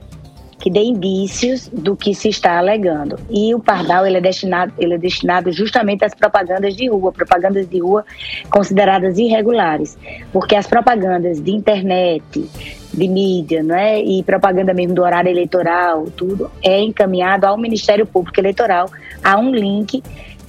[0.62, 3.20] que dê indícios do que se está alegando.
[3.32, 7.68] E o pardal ele é destinado, ele é destinado justamente às propagandas de rua, propagandas
[7.68, 8.05] de rua
[8.49, 9.97] consideradas irregulares,
[10.32, 12.47] porque as propagandas de internet,
[12.93, 13.99] de mídia, não é?
[13.99, 18.88] E propaganda mesmo do horário eleitoral, tudo é encaminhado ao Ministério Público Eleitoral,
[19.24, 20.03] há um link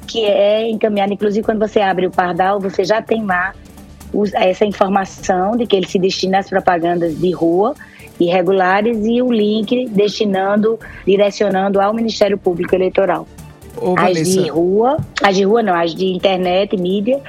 [0.06, 3.54] que é encaminhado, inclusive quando você abre o pardal, você já tem lá
[4.34, 7.74] essa informação de que ele se destina às propagandas de rua
[8.20, 13.26] irregulares e o link destinando, direcionando ao Ministério Público Eleitoral.
[13.76, 14.42] Ô, as Vanessa.
[14.42, 17.20] de rua, as de rua não, as de internet, mídia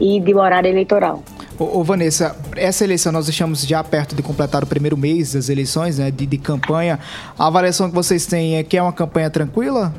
[0.00, 1.22] e de horário eleitoral.
[1.58, 5.48] Ô, ô, Vanessa, essa eleição nós estamos já perto de completar o primeiro mês das
[5.48, 6.98] eleições, né, de, de campanha.
[7.38, 9.92] A avaliação que vocês têm é que é uma campanha tranquila?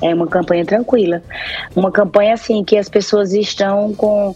[0.00, 1.22] É uma campanha tranquila.
[1.74, 4.34] Uma campanha assim que as pessoas estão com,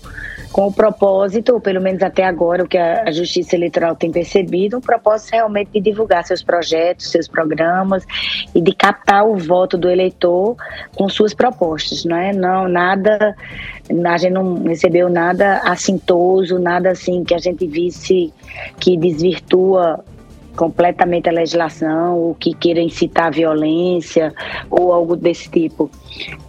[0.52, 4.10] com o propósito, ou pelo menos até agora, o que a, a Justiça Eleitoral tem
[4.10, 8.04] percebido, um propósito realmente de divulgar seus projetos, seus programas
[8.54, 10.56] e de captar o voto do eleitor
[10.94, 12.32] com suas propostas, não é?
[12.32, 13.36] Não, nada,
[14.06, 18.32] a gente não recebeu nada assintoso, nada assim que a gente visse
[18.78, 20.04] que desvirtua
[20.60, 24.30] completamente a legislação, ou que queira incitar violência
[24.68, 25.90] ou algo desse tipo.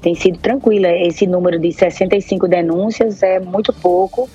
[0.02, 0.90] Tem sido tranquila.
[0.90, 4.30] Esse número de 65 denúncias é muito pouco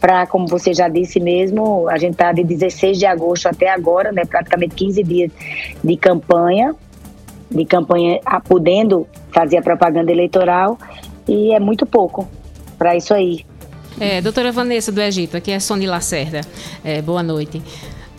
[0.00, 4.10] para, como você já disse mesmo, a gente está de 16 de agosto até agora,
[4.10, 5.30] né, praticamente 15 dias
[5.84, 6.74] de campanha,
[7.48, 10.76] de campanha ah, podendo fazer a propaganda eleitoral
[11.28, 12.26] e é muito pouco
[12.76, 13.44] para isso aí.
[14.00, 16.40] É, doutora Vanessa do Egito, aqui é Sony Lacerda.
[16.82, 17.62] É, boa noite.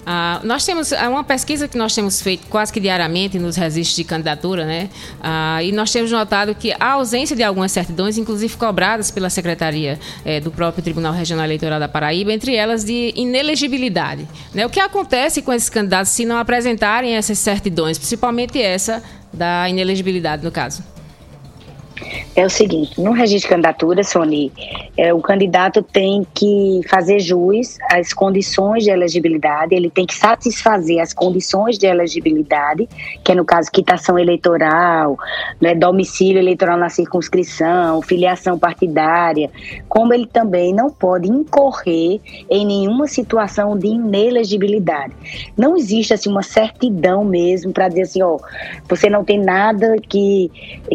[0.05, 3.95] Ah, nós temos é uma pesquisa que nós temos feito quase que diariamente nos registros
[3.95, 4.89] de candidatura, né?
[5.21, 9.99] Ah, e nós temos notado que a ausência de algumas certidões, inclusive cobradas pela Secretaria
[10.25, 14.27] eh, do próprio Tribunal Regional Eleitoral da Paraíba, entre elas de inelegibilidade.
[14.53, 14.65] Né?
[14.65, 20.43] O que acontece com esses candidatos se não apresentarem essas certidões, principalmente essa da inelegibilidade,
[20.43, 20.90] no caso?
[22.35, 24.51] É o seguinte, no registro de candidatura, Sony,
[24.97, 30.99] é, o candidato tem que fazer jus às condições de elegibilidade, ele tem que satisfazer
[30.99, 32.87] as condições de elegibilidade,
[33.23, 35.17] que é no caso quitação eleitoral,
[35.59, 39.49] né, domicílio eleitoral na circunscrição, filiação partidária,
[39.89, 45.13] como ele também não pode incorrer em nenhuma situação de inelegibilidade.
[45.57, 48.37] Não existe assim uma certidão mesmo para dizer assim, ó,
[48.87, 50.49] você não tem nada que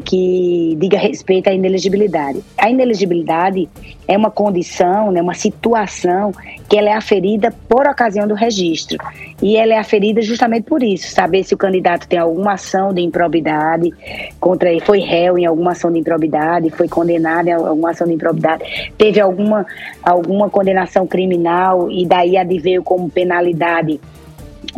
[0.04, 2.42] que diga respeito à inelegibilidade.
[2.58, 3.68] A inelegibilidade
[4.06, 6.32] é uma condição, né, uma situação
[6.68, 8.98] que ela é aferida por ocasião do registro.
[9.42, 13.02] E ela é aferida justamente por isso, saber se o candidato tem alguma ação de
[13.02, 13.92] improbidade
[14.40, 18.14] contra ele, foi réu em alguma ação de improbidade, foi condenado em alguma ação de
[18.14, 19.66] improbidade, teve alguma,
[20.02, 24.00] alguma condenação criminal e daí adveio como penalidade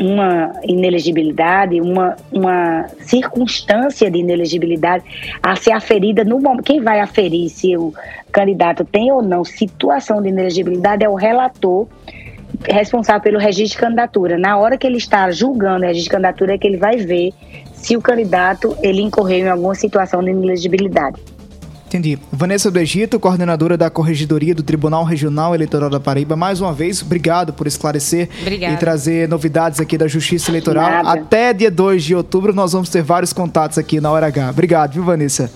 [0.00, 5.04] uma inelegibilidade, uma, uma circunstância de inelegibilidade
[5.42, 6.62] a ser aferida no momento.
[6.62, 7.92] Quem vai aferir se o
[8.30, 11.86] candidato tem ou não situação de inelegibilidade é o relator
[12.68, 14.38] responsável pelo registro de candidatura.
[14.38, 17.32] Na hora que ele está julgando o registro de candidatura é que ele vai ver
[17.72, 21.37] se o candidato ele incorreu em alguma situação de inelegibilidade.
[21.88, 22.18] Entendi.
[22.30, 27.00] Vanessa do Egito, coordenadora da Corregedoria do Tribunal Regional Eleitoral da Paraíba, mais uma vez,
[27.00, 28.74] obrigado por esclarecer Obrigada.
[28.74, 30.90] e trazer novidades aqui da Justiça Eleitoral.
[30.90, 31.12] Nada.
[31.12, 34.50] Até dia 2 de outubro nós vamos ter vários contatos aqui na Hora H.
[34.50, 35.50] Obrigado, viu, Vanessa?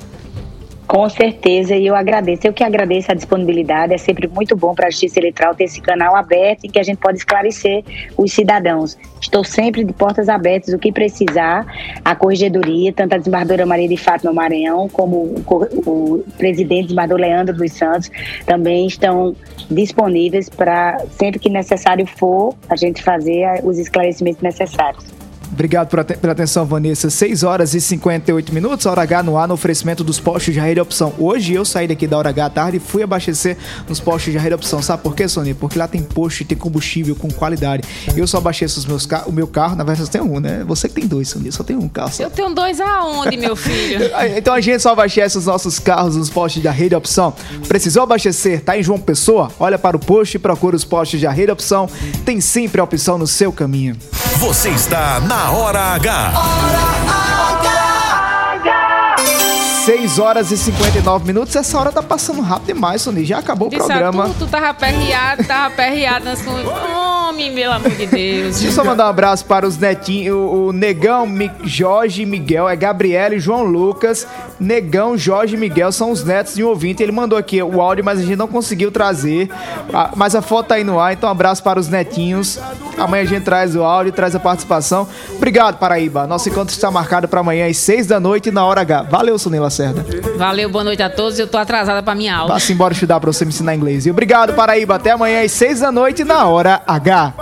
[0.86, 2.46] Com certeza, e eu agradeço.
[2.46, 3.94] Eu que agradeço a disponibilidade.
[3.94, 6.82] É sempre muito bom para a Justiça Eleitoral ter esse canal aberto em que a
[6.82, 7.82] gente pode esclarecer
[8.16, 8.98] os cidadãos.
[9.20, 10.74] Estou sempre de portas abertas.
[10.74, 11.64] O que precisar,
[12.04, 17.56] a Corregedoria, tanto a desembargadora Maria de Fátima Maranhão, como o, o presidente desembargador Leandro
[17.56, 18.10] dos Santos,
[18.44, 19.34] também estão
[19.70, 25.21] disponíveis para, sempre que necessário for, a gente fazer os esclarecimentos necessários.
[25.52, 27.10] Obrigado pela atenção, Vanessa.
[27.10, 30.80] 6 horas e 58 minutos, Hora H no ar, no oferecimento dos postos de rede
[30.80, 31.12] opção.
[31.18, 34.38] Hoje eu saí daqui da Hora H à tarde e fui abastecer nos postos de
[34.38, 34.80] rede opção.
[34.80, 35.52] Sabe por quê, Sony?
[35.52, 37.82] Porque lá tem posto e tem combustível com qualidade.
[38.16, 40.64] Eu só abasteço os meus ca- o meu carro, na verdade só tem um, né?
[40.66, 42.12] Você que tem dois, Sony, só tem um carro.
[42.12, 42.22] Só.
[42.22, 44.10] Eu tenho dois aonde, meu filho?
[44.36, 47.34] Então a gente só abastece os nossos carros nos postos da Rede Opção.
[47.68, 48.62] Precisou abastecer?
[48.62, 49.50] Tá em João Pessoa?
[49.60, 51.88] Olha para o posto e procura os postos da Rede Opção.
[52.24, 53.96] Tem sempre a opção no seu caminho.
[54.38, 56.32] Você está na Hora H.
[59.84, 61.56] 6 horas e 59 minutos.
[61.56, 63.24] Essa hora tá passando rápido demais, Sony.
[63.24, 64.26] Já acabou o Disse, programa.
[64.26, 66.52] ah, tu, tu tava perreado, tava perreado nas com...
[66.52, 68.56] Homem, pelo amor de Deus.
[68.60, 72.26] Deixa eu só mandar um abraço para os netinhos, o, o Negão, Mi, Jorge e
[72.26, 74.26] Miguel, é Gabriela e João Lucas.
[74.60, 77.02] Negão, Jorge e Miguel são os netos de um ouvinte.
[77.02, 79.50] Ele mandou aqui o áudio, mas a gente não conseguiu trazer.
[79.92, 82.56] Ah, mas a foto tá aí no ar, então um abraço para os netinhos.
[83.04, 85.08] Amanhã a gente traz o áudio, traz a participação.
[85.36, 86.26] Obrigado, Paraíba.
[86.26, 89.02] Nosso encontro está marcado para amanhã às 6 da noite na hora H.
[89.04, 90.04] Valeu, Sunila Cerda.
[90.36, 91.38] Valeu, boa noite a todos.
[91.38, 92.54] Eu tô atrasada pra minha aula.
[92.54, 94.06] Vá-se embora estudar para você me ensinar inglês.
[94.06, 94.96] E obrigado, Paraíba.
[94.96, 97.34] Até amanhã às 6 da noite na hora H.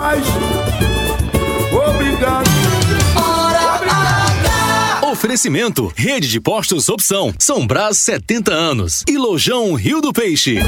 [5.02, 7.34] Oferecimento: Rede de Postos Opção.
[7.38, 9.04] São Brás 70 anos.
[9.06, 10.58] E Lojão Rio do Peixe.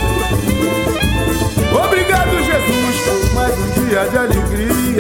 [1.86, 4.18] Obrigado, Jesus, mais um dia de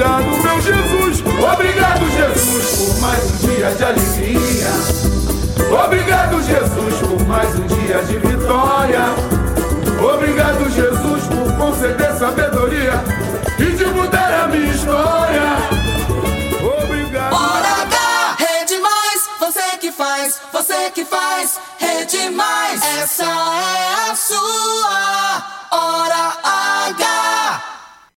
[0.00, 1.22] Obrigado, meu Jesus.
[1.52, 4.70] Obrigado, Jesus, por mais um dia de alegria.
[5.84, 9.02] Obrigado, Jesus, por mais um dia de vitória.
[10.02, 12.92] Obrigado, Jesus, por conceder sabedoria
[13.58, 15.42] e de mudar a minha história.
[16.82, 17.34] Obrigado.
[17.34, 24.16] Hora H, Rede Mais, você que faz, você que faz, Rede Mais, essa é a
[24.16, 25.29] sua